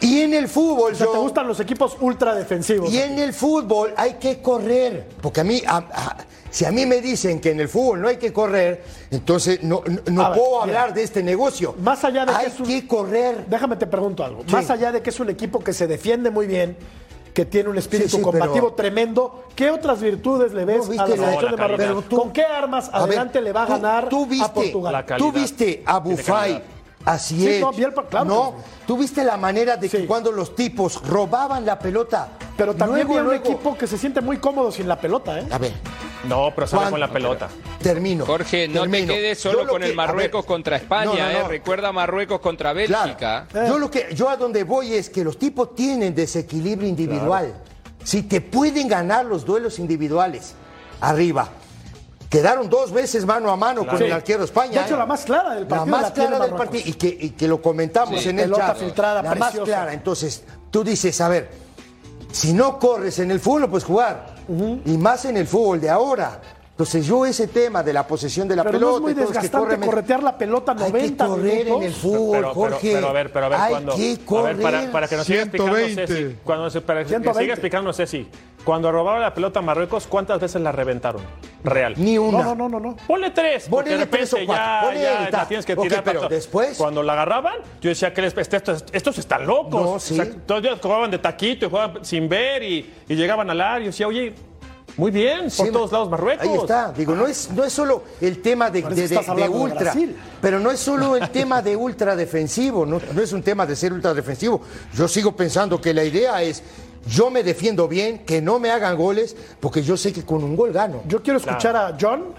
[0.00, 2.92] Y en el fútbol, O sea, yo- te gustan los equipos ultra defensivos.
[2.92, 5.08] y en el fútbol hay que correr.
[5.20, 6.16] Porque a mí, a- a-
[6.50, 9.82] si a mí me dicen que en el fútbol no hay que correr, entonces no,
[9.86, 11.74] no- no A ver, puedo mira, hablar de este negocio.
[11.80, 13.46] Más allá de hay que es un- que correr.
[13.48, 14.42] Déjame te pregunto algo.
[14.46, 14.52] Sí.
[14.52, 16.76] Más allá de que es un equipo que se defiende muy bien,
[17.34, 20.90] que tiene un espíritu Sí, sí, combativo pero- tremendo, ¿qué otras virtudes le ves No,
[20.90, 21.56] viste a la selección de.
[21.56, 22.04] Marruecos?
[22.08, 24.52] Tú- ¿Con qué armas A ver, adelante le va a tú- ganar tú viste, a
[24.52, 25.04] Portugal?
[25.18, 26.62] Tú viste a Bufay, calidad.
[27.04, 28.62] a Ziyech, Sí, no, sí.
[28.86, 32.28] Tú viste la manera de que cuando los tipos robaban la pelota.
[32.56, 35.38] Pero también luego, vi un luego- equipo que se siente muy cómodo sin la pelota,
[35.38, 35.46] ¿eh?
[35.50, 35.72] A ver,
[36.24, 37.48] No, pero sale con la pelota.
[37.82, 38.26] termino.
[38.26, 39.06] Jorge, no termino.
[39.08, 41.38] te quedes solo lo con que- el Marruecos ver, contra España, no, no, ¿eh?
[41.42, 41.48] no.
[41.48, 43.04] Recuerda Marruecos contra Claro.
[43.04, 43.46] Bélgica.
[43.66, 47.54] Yo lo que yo a donde voy es que los tipos tienen desequilibrio individual.
[48.02, 50.54] Si te pueden ganar los duelos individuales
[51.00, 51.48] arriba.
[52.28, 54.04] Quedaron dos veces mano a mano con Sí.
[54.04, 54.80] el arquero de España.
[54.80, 54.98] De hecho, ¿eh?
[54.98, 56.82] la más clara del partido La más la clara del partido.
[56.84, 58.28] Y que, y que lo comentamos Sí.
[58.28, 58.76] en el Pelota chat.
[58.78, 59.92] filtrada, la más clara.
[59.94, 61.50] Entonces, tú dices, a ver,
[62.30, 63.70] si no corres en el fútbol, no
[64.48, 66.40] Y más en el fútbol de ahora.
[66.78, 68.96] Entonces, yo ese tema de la posesión de la Pero no pelota.
[68.98, 71.76] es muy desgastante corre- corretear la pelota 90 Hay que correr minutos.
[71.76, 72.92] en el fútbol, pero, pero- Jorge.
[72.94, 73.96] pero a ver, pero a ver Hay cuando.
[73.96, 74.54] que a correr.
[74.56, 76.06] ver, para, para que nos siga explicando 120.
[76.06, 77.40] Ceci, cuando para que 120.
[77.42, 78.28] siga explicando Ceci,
[78.62, 81.20] cuando robaba la pelota a Marruecos, ¿cuántas veces la reventaron?
[81.64, 81.94] Real.
[81.96, 82.44] Ni una.
[82.44, 82.90] No, no, no, no.
[82.90, 82.96] no.
[83.08, 86.04] Ponle tres, porque de tres repente o cuatro, ya, ya la tienes que tirar.
[86.04, 89.82] pero para después- Cuando la agarraban, yo decía que les, estos, estos están locos.
[89.82, 90.12] No, sí.
[90.20, 93.60] O sea, todos ellos jugaban de taquito y jugaban sin ver y, y llegaban al
[93.60, 93.82] área.
[93.82, 94.32] Y decía, oye,
[94.98, 96.46] muy bien, por Sí, todos lados Marruecos.
[96.46, 96.92] Ahí está.
[96.92, 99.94] Digo, no es, no es solo el tema de, de- ultra.
[100.42, 102.84] Pero no es solo el tema de ultra defensivo.
[102.84, 104.60] No, no es un tema de ser ultra defensivo.
[104.94, 106.62] Yo sigo pensando que la idea es.
[107.06, 110.54] Yo me defiendo bien, que no me hagan goles, porque yo sé que con un
[110.56, 111.00] gol gano.
[111.06, 112.34] Yo quiero escuchar a John,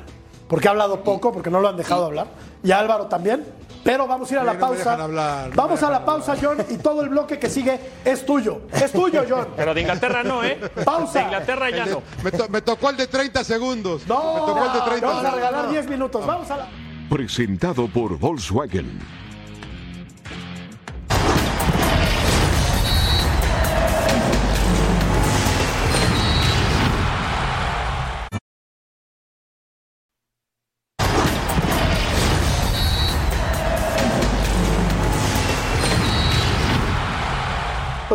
[0.47, 2.27] porque ha hablado poco, porque no lo han dejado hablar,
[2.61, 3.45] y a Álvaro también.
[3.83, 4.77] Pero vamos a ir a la no pausa.
[4.77, 8.25] dejan hablar, no vamos a la pausa, John, y todo el bloque que sigue es
[8.25, 8.61] tuyo.
[8.73, 9.47] Es tuyo, John.
[9.55, 10.59] Pero de Inglaterra no, ¿eh?
[10.83, 11.19] Pausa.
[11.19, 12.03] De Inglaterra ya de- no.
[12.23, 14.05] me, to- me tocó el de 30 segundos.
[14.07, 16.25] No, me tocó el de 30 vamos a regalar 10 minutos.
[16.25, 16.67] Vamos a la.
[17.09, 18.99] Presentado por Volkswagen.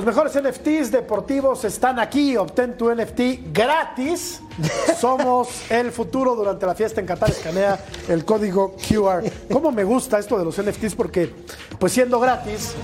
[0.05, 2.37] Los mejores NFTs deportivos están aquí.
[2.37, 4.43] Obtén tu NFT gratis.
[5.01, 7.31] Somos el futuro durante la fiesta en Qatar.
[7.31, 7.79] Escanea
[8.09, 9.25] el código QR.
[9.51, 10.95] ¿Cómo me gusta esto de los NFTs?
[10.95, 11.35] Porque,
[11.79, 12.75] pues siendo gratis,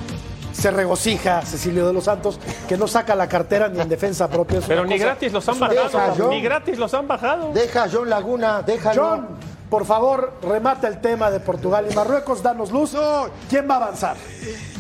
[0.51, 4.61] se regocija Cecilio de los Santos, que no saca la cartera ni en defensa propia.
[4.61, 6.31] Es Pero ni cosa- gratis los han bajado.
[6.31, 7.53] Ni gratis los han bajado.
[7.53, 9.03] Deja a John Laguna, déjalo.
[9.03, 9.29] John,
[9.69, 12.43] por favor, remata el tema de Portugal y Marruecos.
[12.43, 12.95] Danos luz.
[12.95, 13.29] No.
[13.51, 14.17] ¿Quién va a avanzar?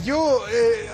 [0.03, 0.89] Yo, eh,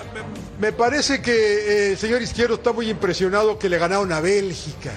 [0.59, 4.91] me parece que eh, el señor Izquierdo está muy impresionado que le ganaron a Bélgica.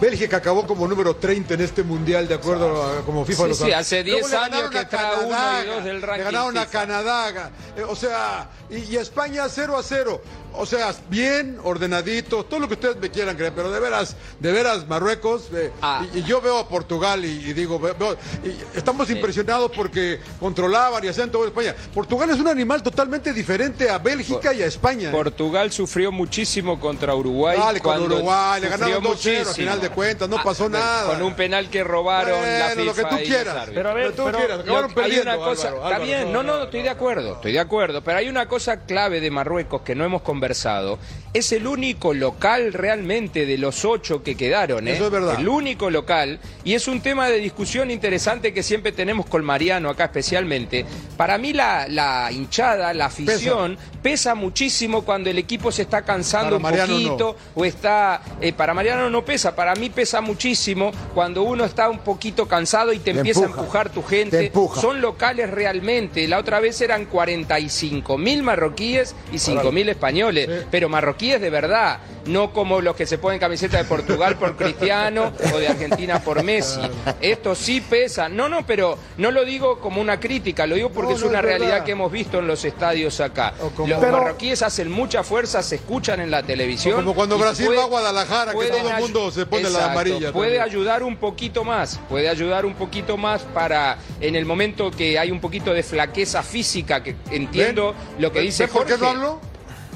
[0.00, 3.54] Bélgica acabó como número 30 en este mundial, de acuerdo a como FIFA Sí, lo
[3.54, 3.74] sí, sabe.
[3.76, 6.58] hace Luego 10 le años que está uno y Canadá, dos del ranking Le ganaron
[6.58, 6.72] a FIFA.
[6.80, 10.20] Canadá, eh, o sea, y, y España 0 a 0.
[10.56, 14.52] O sea, bien, ordenadito, todo lo que ustedes me quieran creer, pero de veras, de
[14.52, 16.04] veras, Marruecos, eh, Ah.
[16.14, 20.20] y, y yo veo a Portugal y, y digo, ve- veo- y estamos impresionados porque
[20.38, 21.74] controlaban y hacían todo España.
[21.92, 25.08] Portugal es un animal totalmente diferente a Bélgica y a España.
[25.08, 25.12] ¿eh?
[25.12, 27.58] Portugal sufrió muchísimo contra Uruguay.
[27.58, 29.54] Dale, con cuando Uruguay, le ganaron 2-0 al muchísimo.
[29.54, 31.06] final de cuentas, no pasó bueno, nada.
[31.14, 33.68] Con un penal que robaron la Bueno, FIFA lo que tú quieras.
[33.74, 35.86] Pero a ver, Lo que tú pero- quieras, Lo- acabaron hay perdiendo, una cosa, Álvaro,
[35.88, 39.20] está bien, no, no, estoy de acuerdo, estoy de acuerdo, pero hay una cosa clave
[39.20, 40.98] de Marruecos que no hemos conversado, conversado
[41.34, 44.92] es el único local realmente de los ocho que quedaron, ¿eh?
[44.92, 45.34] Eso es verdad.
[45.40, 49.90] el único local, y es un tema de discusión interesante que siempre tenemos con Mariano
[49.90, 50.86] acá especialmente.
[51.16, 54.36] Para mí la, la hinchada, la afición, pesa.
[54.36, 58.72] muchísimo cuando el equipo se está cansando Para Mariano un poquito, o está, eh, para
[58.72, 63.12] Mariano no pesa, para mí pesa muchísimo cuando uno está un poquito cansado y te
[63.12, 63.58] Te empieza empuja.
[63.58, 64.52] a empujar tu Te gente.
[64.80, 66.28] Son locales realmente.
[66.28, 71.98] La otra vez eran 45 mil marroquíes y 5 mil españoles, pero marroquíes de verdad,
[72.26, 76.42] no como los que se ponen camiseta de Portugal por Cristiano o de Argentina por
[76.42, 76.80] Messi.
[77.20, 78.28] Esto sí pesa.
[78.28, 81.42] No, no, pero no lo digo como una crítica, lo digo porque No, es una
[81.42, 81.84] realidad verdad.
[81.84, 83.54] que hemos visto en los estadios acá.
[83.76, 86.94] Como- Los Pero- marroquíes hacen mucha fuerza, se escuchan en la televisión.
[86.94, 89.68] O como cuando Brasil puede- va a Guadalajara, que todo el mundo se pone la
[89.70, 90.62] Exacto, amarilla Puede también.
[90.62, 95.30] ayudar un poquito más, puede ayudar un poquito más para en el momento que hay
[95.30, 98.22] un poquito de flaqueza física, que entiendo ¿Ven?
[98.22, 98.94] lo que ¿Ven- dice ven ¿Por Jorge.
[98.94, 99.40] qué no hablo?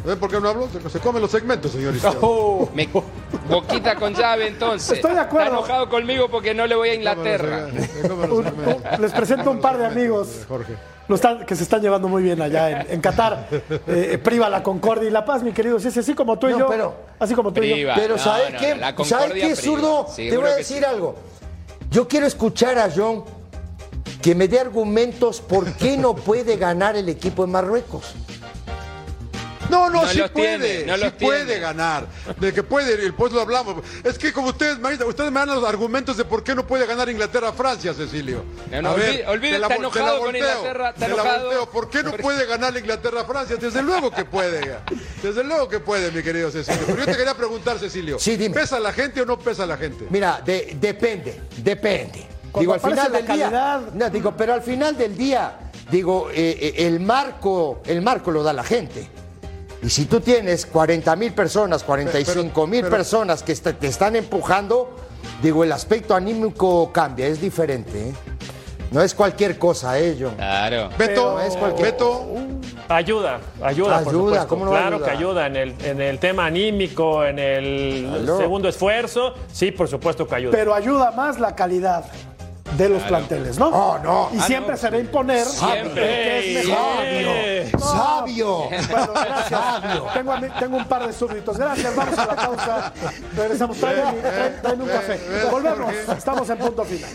[0.04, 0.68] ¿Ven por qué no hablo?
[0.90, 1.94] Se, comen los segmentos, señor.
[2.74, 2.88] Me-
[3.48, 4.92] boquita con llave entonces.
[4.92, 5.46] Estoy de acuerdo.
[5.46, 7.68] Está enojado conmigo porque no le voy a Inglaterra.
[8.98, 10.74] Les presento un par de amigos Jorge.
[11.08, 13.48] lo están- que se están llevando muy bien allá en, en Qatar.
[13.88, 15.78] Eh, priva la concordia y la paz, mi querido.
[15.80, 16.68] Sí, sí, así como tú y No, yo.
[16.68, 17.88] pero- así como tú y yo.
[17.94, 19.04] Pero No, ¿sabes no, qué?
[19.04, 20.06] ¿Sabes qué, zurdo?
[20.14, 20.84] Te voy a decir sí.
[20.84, 21.16] algo.
[21.90, 23.24] Yo quiero escuchar a John
[24.22, 28.14] que me dé argumentos por qué no puede ganar el equipo de Marruecos.
[29.70, 31.60] No, no, No sí puede, tiene, no sí puede tiene.
[31.60, 32.06] ganar.
[32.38, 33.76] De que puede, el pues lo hablamos.
[34.04, 36.86] Es que como ustedes, me- ustedes me dan los argumentos de por qué no puede
[36.86, 38.44] ganar Inglaterra a Francia, Cecilio.
[38.70, 41.40] No, no, A olvide- olvide, está enojado con volteo, Inglaterra, está te la enojado.
[41.46, 41.70] volteo.
[41.70, 43.56] ¿Por qué no puede ganar la Inglaterra a Francia?
[43.56, 44.78] Desde luego que puede.
[45.22, 46.82] Desde luego que puede, mi querido Cecilio.
[46.86, 48.18] Pero yo te quería preguntar, Cecilio.
[48.18, 48.54] Sí, dime.
[48.54, 50.06] ¿Pesa la gente o no pesa la gente?
[50.10, 52.26] Mira, de- depende, depende.
[52.50, 53.80] Cuando digo, al final la del calidad.
[53.80, 53.90] día.
[53.94, 55.58] No, digo, pero al final del día,
[55.90, 59.06] digo, eh, eh, el marco, el marco lo da la gente.
[59.82, 64.90] Y si tú tienes 40 mil personas, 45 mil personas que te están empujando,
[65.42, 68.08] digo, el aspecto anímico cambia, es diferente.
[68.10, 68.12] ¿eh?
[68.90, 70.34] No es cualquier cosa, ¿eh, John?
[70.34, 70.88] Claro.
[70.96, 72.26] Beto, Pero es cualquier- Beto,
[72.90, 74.48] Ayuda, ayuda, por Ayuda, supuesto.
[74.48, 78.38] ¿cómo no claro que ayuda en el, en el tema anímico, en el Claro.
[78.38, 79.34] segundo esfuerzo.
[79.52, 80.52] Sí, por supuesto que ayuda.
[80.52, 82.06] Pero ayuda más la calidad
[82.76, 83.68] de los planteles, ¿no?
[83.68, 84.28] Oh, no.
[84.32, 84.78] Y Ah, siempre no.
[84.78, 86.38] se va a imponer Siempre.
[86.38, 86.82] el que es mejor.
[87.02, 88.58] Eh, ¡Sabio!
[88.90, 90.12] Bueno, gracias.
[90.14, 91.56] Tengo, a mí- tengo un par de súbditos.
[91.58, 92.92] Gracias, vamos a la pausa.
[93.36, 93.76] Regresamos.
[93.78, 95.20] Tráeme un café.
[95.50, 95.92] Volvemos.
[96.16, 97.10] Estamos en punto final.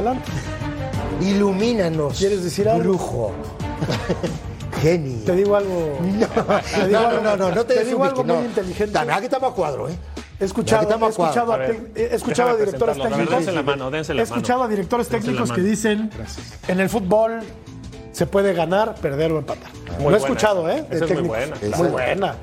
[0.00, 0.30] Adelante.
[1.20, 2.18] Ilumínanos.
[2.18, 2.82] ¿Quieres decir algo?
[2.82, 3.32] Brujo.
[4.80, 5.24] Genio.
[5.26, 5.98] Te digo algo.
[6.00, 8.44] te digo No, algo- no, no, no, no te, te digo algo muy no.
[8.44, 8.98] inteligente.
[8.98, 9.92] Verdad que estamos a cuadro, ¿eh?
[10.40, 13.28] He escuchado, he escuchado, a ver, he escuchado a directores técnicos.
[13.30, 14.64] dense la mano, la he escuchado mano.
[14.64, 15.68] a directores técnicos que mano.
[15.70, 16.10] dicen
[16.66, 17.40] en el fútbol
[18.12, 19.70] se puede ganar, perder o empatar.
[19.86, 20.78] Lo he buena escuchado, esa.
[20.78, 20.86] ¿eh?
[20.88, 21.56] de Esa es muy buena.
[21.76, 22.34] Muy buena.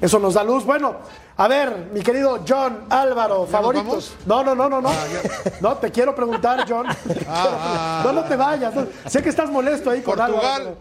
[0.00, 0.64] Eso nos da luz.
[0.64, 0.96] Bueno,
[1.38, 4.14] a ver, mi querido John Álvaro, favoritos.
[4.24, 4.90] No, no, no, no, no.
[5.60, 6.86] No, te quiero preguntar, John.
[7.28, 8.74] ah, no, no te vayas.
[8.74, 8.86] no.
[9.06, 10.44] Sé que estás molesto ahí con Portugal.
[10.62, 10.76] Álvaro.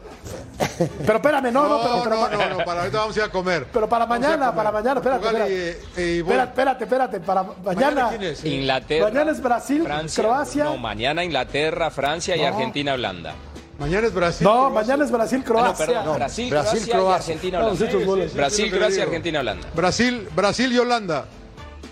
[0.78, 3.20] Pero, pero espérame, no, no, pero, No, pero- no, no, no, para ahorita vamos a
[3.20, 3.68] ir a comer.
[3.74, 5.52] pero para Vamos mañana, para mañana, espérate, espérate.
[5.98, 8.10] y- y- y- espérate, espérate, espérate, para mañana.
[8.10, 8.46] quién es?
[8.46, 9.06] Inglaterra.
[9.10, 10.64] Mañana es Brasil, Francia, Croacia.
[10.64, 12.48] No, mañana Inglaterra, Francia y No.
[12.48, 13.34] Argentina, Holanda.
[13.78, 14.46] Mañana es Brasil.
[14.46, 14.74] No, Croacia.
[14.82, 17.16] mañana es Ah, no, perdón, Brasil, Brasil, Croacia, y Croacia.
[17.34, 18.06] Argentina, Holanda.
[18.06, 18.34] bolas.
[18.34, 19.04] Brasil, Croacia.
[19.04, 19.68] Argentina, Holanda.
[19.76, 21.26] Brasil, Brasil y Holanda.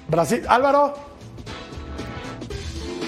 [0.08, 0.44] Brasil.
[0.48, 0.94] Álvaro,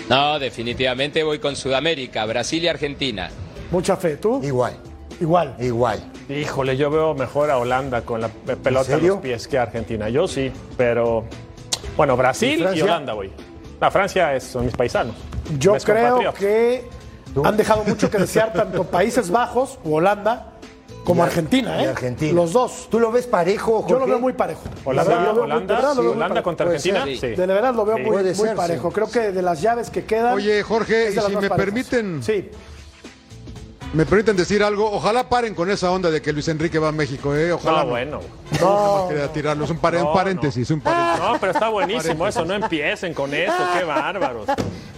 [0.09, 3.30] No, definitivamente voy con Sudamérica, Brasil y Argentina.
[3.71, 4.17] mucha fe.
[4.17, 4.41] ¿Tú?
[4.43, 4.73] Igual,
[5.19, 5.55] Igual.
[5.59, 6.11] igual.
[6.30, 10.09] Híjole, yo veo mejor a Holanda con la pelota en los pies que a Argentina.
[10.09, 11.23] Yo sí, pero
[11.97, 12.82] bueno, Brasil ¿Y y?
[12.82, 13.32] Holanda voy.
[13.80, 15.15] La Francia es, son mis paisanos.
[15.59, 16.39] Yo creo compatriotas.
[17.44, 20.52] Han dejado mucho que desear tanto Países Bajos o Holanda
[21.04, 21.88] como Y Argentina, y ¿eh?
[21.90, 22.34] Argentina.
[22.34, 22.88] Los dos.
[22.90, 24.06] ¿Tú lo ves parejo, Yo lo Jorge?
[24.12, 24.62] veo muy parejo.
[24.86, 27.04] Holanda, verdad, Holanda, verdad, sí, Holanda contra Argentina.
[27.06, 27.18] ser.
[27.18, 27.28] Sí.
[27.28, 28.02] De verdad lo veo Sí.
[28.04, 28.88] muy, Puede muy ser, parejo.
[28.90, 28.94] sí.
[28.96, 30.34] Creo que de las llaves que quedan.
[30.34, 32.50] Oye, Jorge, y si me permiten, Sí.
[33.96, 36.91] Me permiten decir algo, ojalá paren con esa onda de que Luis Enrique va a
[36.91, 37.52] México, ¿eh?
[37.54, 37.84] Ojalá.
[37.84, 38.20] No, bueno.
[38.52, 39.66] Nada más quería tirarlo.
[39.66, 41.22] Es un, pare- un No, paréntesis, un paréntesis.
[41.24, 42.46] No, pero está buenísimo eso.
[42.46, 43.54] No empiecen con eso.
[43.78, 44.48] Qué bárbaros.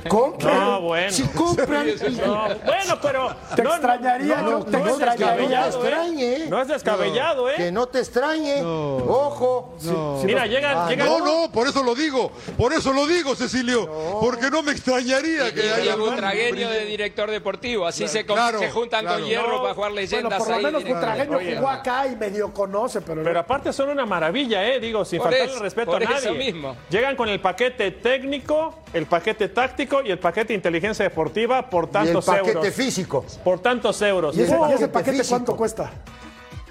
[0.08, 0.60] Compran.
[0.60, 1.12] No, bueno.
[1.12, 1.88] Si compran.
[2.26, 3.36] No, bueno, pero.
[3.56, 5.66] Te no, extrañaría, no, no, te no es extrañaría.
[5.66, 6.36] descabellado, No te extrañe, ¿eh?
[6.43, 6.48] ¿eh?
[6.50, 7.72] No es descabellado, Que ¿eh?
[7.72, 8.62] no te extrañe.
[8.64, 9.76] Ojo.
[10.24, 10.78] Mira, llegan.
[10.78, 12.32] Ah, llegan No, no, por eso lo digo.
[12.58, 13.89] Por eso lo digo, Cecilio.
[14.22, 15.93] Porque no me extrañaría que Y haya.
[15.93, 19.20] a Butragueño de director deportivo, así se, con- Claro, se claro.
[19.20, 20.84] con hierro No, para jugar Bueno, leyendas por lo menos.
[20.84, 24.80] Butragueño Oye, jugó acá y medio conoce, pero, Pero aparte son una maravilla, ¿eh?
[24.80, 26.18] Digo, sin eso, respeto por a nadie.
[26.18, 26.76] eso mismo.
[26.90, 31.88] Llegan con el paquete técnico, el paquete táctico y el paquete inteligencia deportiva por Y
[31.88, 32.74] el tantos paquete euros.
[32.74, 33.26] físico.
[33.44, 34.38] Por tantos euros.
[34.38, 35.30] ¿Y ese, Oh, y ese paquete físico.
[35.30, 35.92] cuánto cuesta?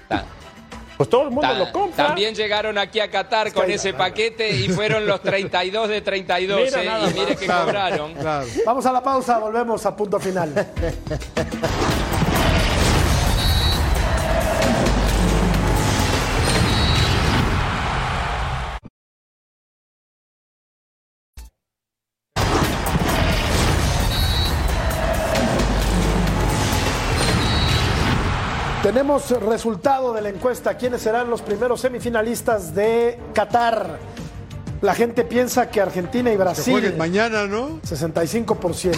[0.07, 0.25] Ta-
[0.97, 2.07] Pues todo el mundo ta- lo compra.
[2.07, 6.83] También llegaron aquí a Qatar con ese paquete y fueron los 32 de 32 Mira
[6.83, 8.13] eh, y mire que Claro, cobraron.
[8.15, 8.47] claro.
[8.65, 10.53] Vamos a la pausa, volvemos a punto final.
[28.87, 30.77] Tenemos resultado de la encuesta.
[30.77, 33.99] ¿Quiénes serán los primeros semifinalistas de Qatar?
[34.79, 36.95] La gente piensa que Argentina y Brasil.
[36.97, 37.81] mañana, ¿no?
[37.81, 38.95] 65%.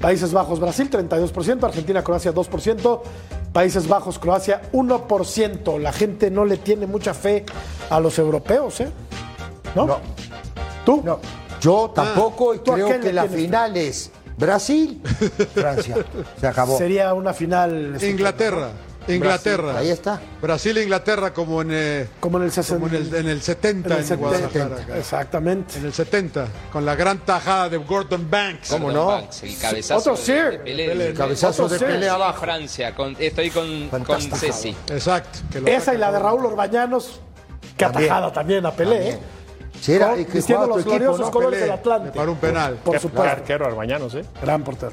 [0.00, 1.62] Países Bajos, Brasil, 32%.
[1.62, 3.02] Argentina, Croacia, 2%.
[3.52, 5.78] Países Bajos, Croacia, 1%.
[5.78, 7.44] La gente no le tiene mucha fe
[7.90, 8.90] a los europeos, ¿eh?
[9.74, 9.88] ¿No?
[9.88, 9.98] No.
[10.86, 11.02] ¿Tú?
[11.04, 11.20] No.
[11.60, 15.02] Yo tampoco y ¿Tú a creo que la final es Brasil,
[15.52, 15.96] Francia.
[16.40, 16.78] Se acabó.
[16.78, 17.98] Sería una final.
[18.02, 18.70] Inglaterra.
[19.08, 19.78] Inglaterra.
[19.78, 20.20] Ahí está.
[20.40, 22.74] Brasil e Inglaterra como en, eh, Como en el 60.
[22.80, 24.16] como en, el, en el 70 en en, el 70.
[24.28, 24.98] Guadalajara.
[24.98, 25.78] Exactamente.
[25.78, 28.68] En el 70, con la gran tajada de Gordon Banks.
[28.70, 29.06] ¿Cómo Gordon no?
[29.12, 30.50] Banks, el cabezazo Otro de- Sir.
[30.52, 31.06] de Pelé.
[31.08, 32.10] El cabezazo de Otro Pelé ser.
[32.10, 32.40] abajo.
[32.40, 34.36] Francia, con- estoy con, con Fantástico.
[34.36, 34.76] Ceci.
[34.88, 35.38] Exacto.
[35.52, 36.18] que Esa y la de.
[36.18, 37.20] Raúl Orbañanos,
[37.76, 38.04] que También.
[38.10, 39.18] atajada también a Pelé, ¿eh?
[39.82, 41.30] Sí, era, Con- y que vistiendo jugaba los equipo, gloriosos ¿no?
[41.32, 42.10] colores del Atlante.
[42.12, 42.74] Para un penal.
[42.84, 43.30] Por Qué supuesto.
[43.30, 44.24] arquero arbañanos, ¿eh?
[44.40, 44.92] Gran portero.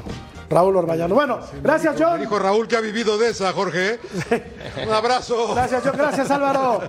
[0.50, 1.14] Raúl Orbañano.
[1.14, 2.20] Bueno, gracias, Me John.
[2.20, 4.00] dijo Raúl que ha vivido de esa, Jorge.
[4.88, 5.54] Un abrazo.
[5.54, 5.94] Gracias, John.
[5.96, 6.82] Gracias, Álvaro.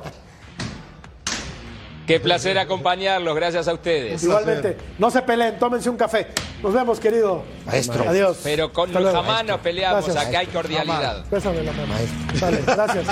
[2.06, 4.22] Qué placer acompañarlos, gracias a ustedes.
[4.24, 4.76] Igualmente.
[4.98, 6.28] No se peleen, tómense un café.
[6.62, 7.44] Nos vemos, querido.
[7.66, 8.08] Maestro.
[8.08, 8.40] Adiós.
[8.42, 10.26] Pero con jamás nos peleamos, Gracias.
[10.26, 11.24] acá hay cordialidad.
[11.30, 11.94] Bésame la mano.
[12.40, 13.06] Dale, gracias.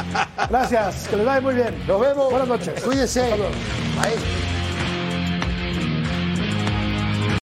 [0.48, 1.08] Gracias.
[1.08, 1.84] Que les vaya muy bien.
[1.86, 2.30] Nos vemos.
[2.30, 2.82] Buenas noches.
[2.82, 3.20] Cuídense.
[3.96, 4.57] Maestro.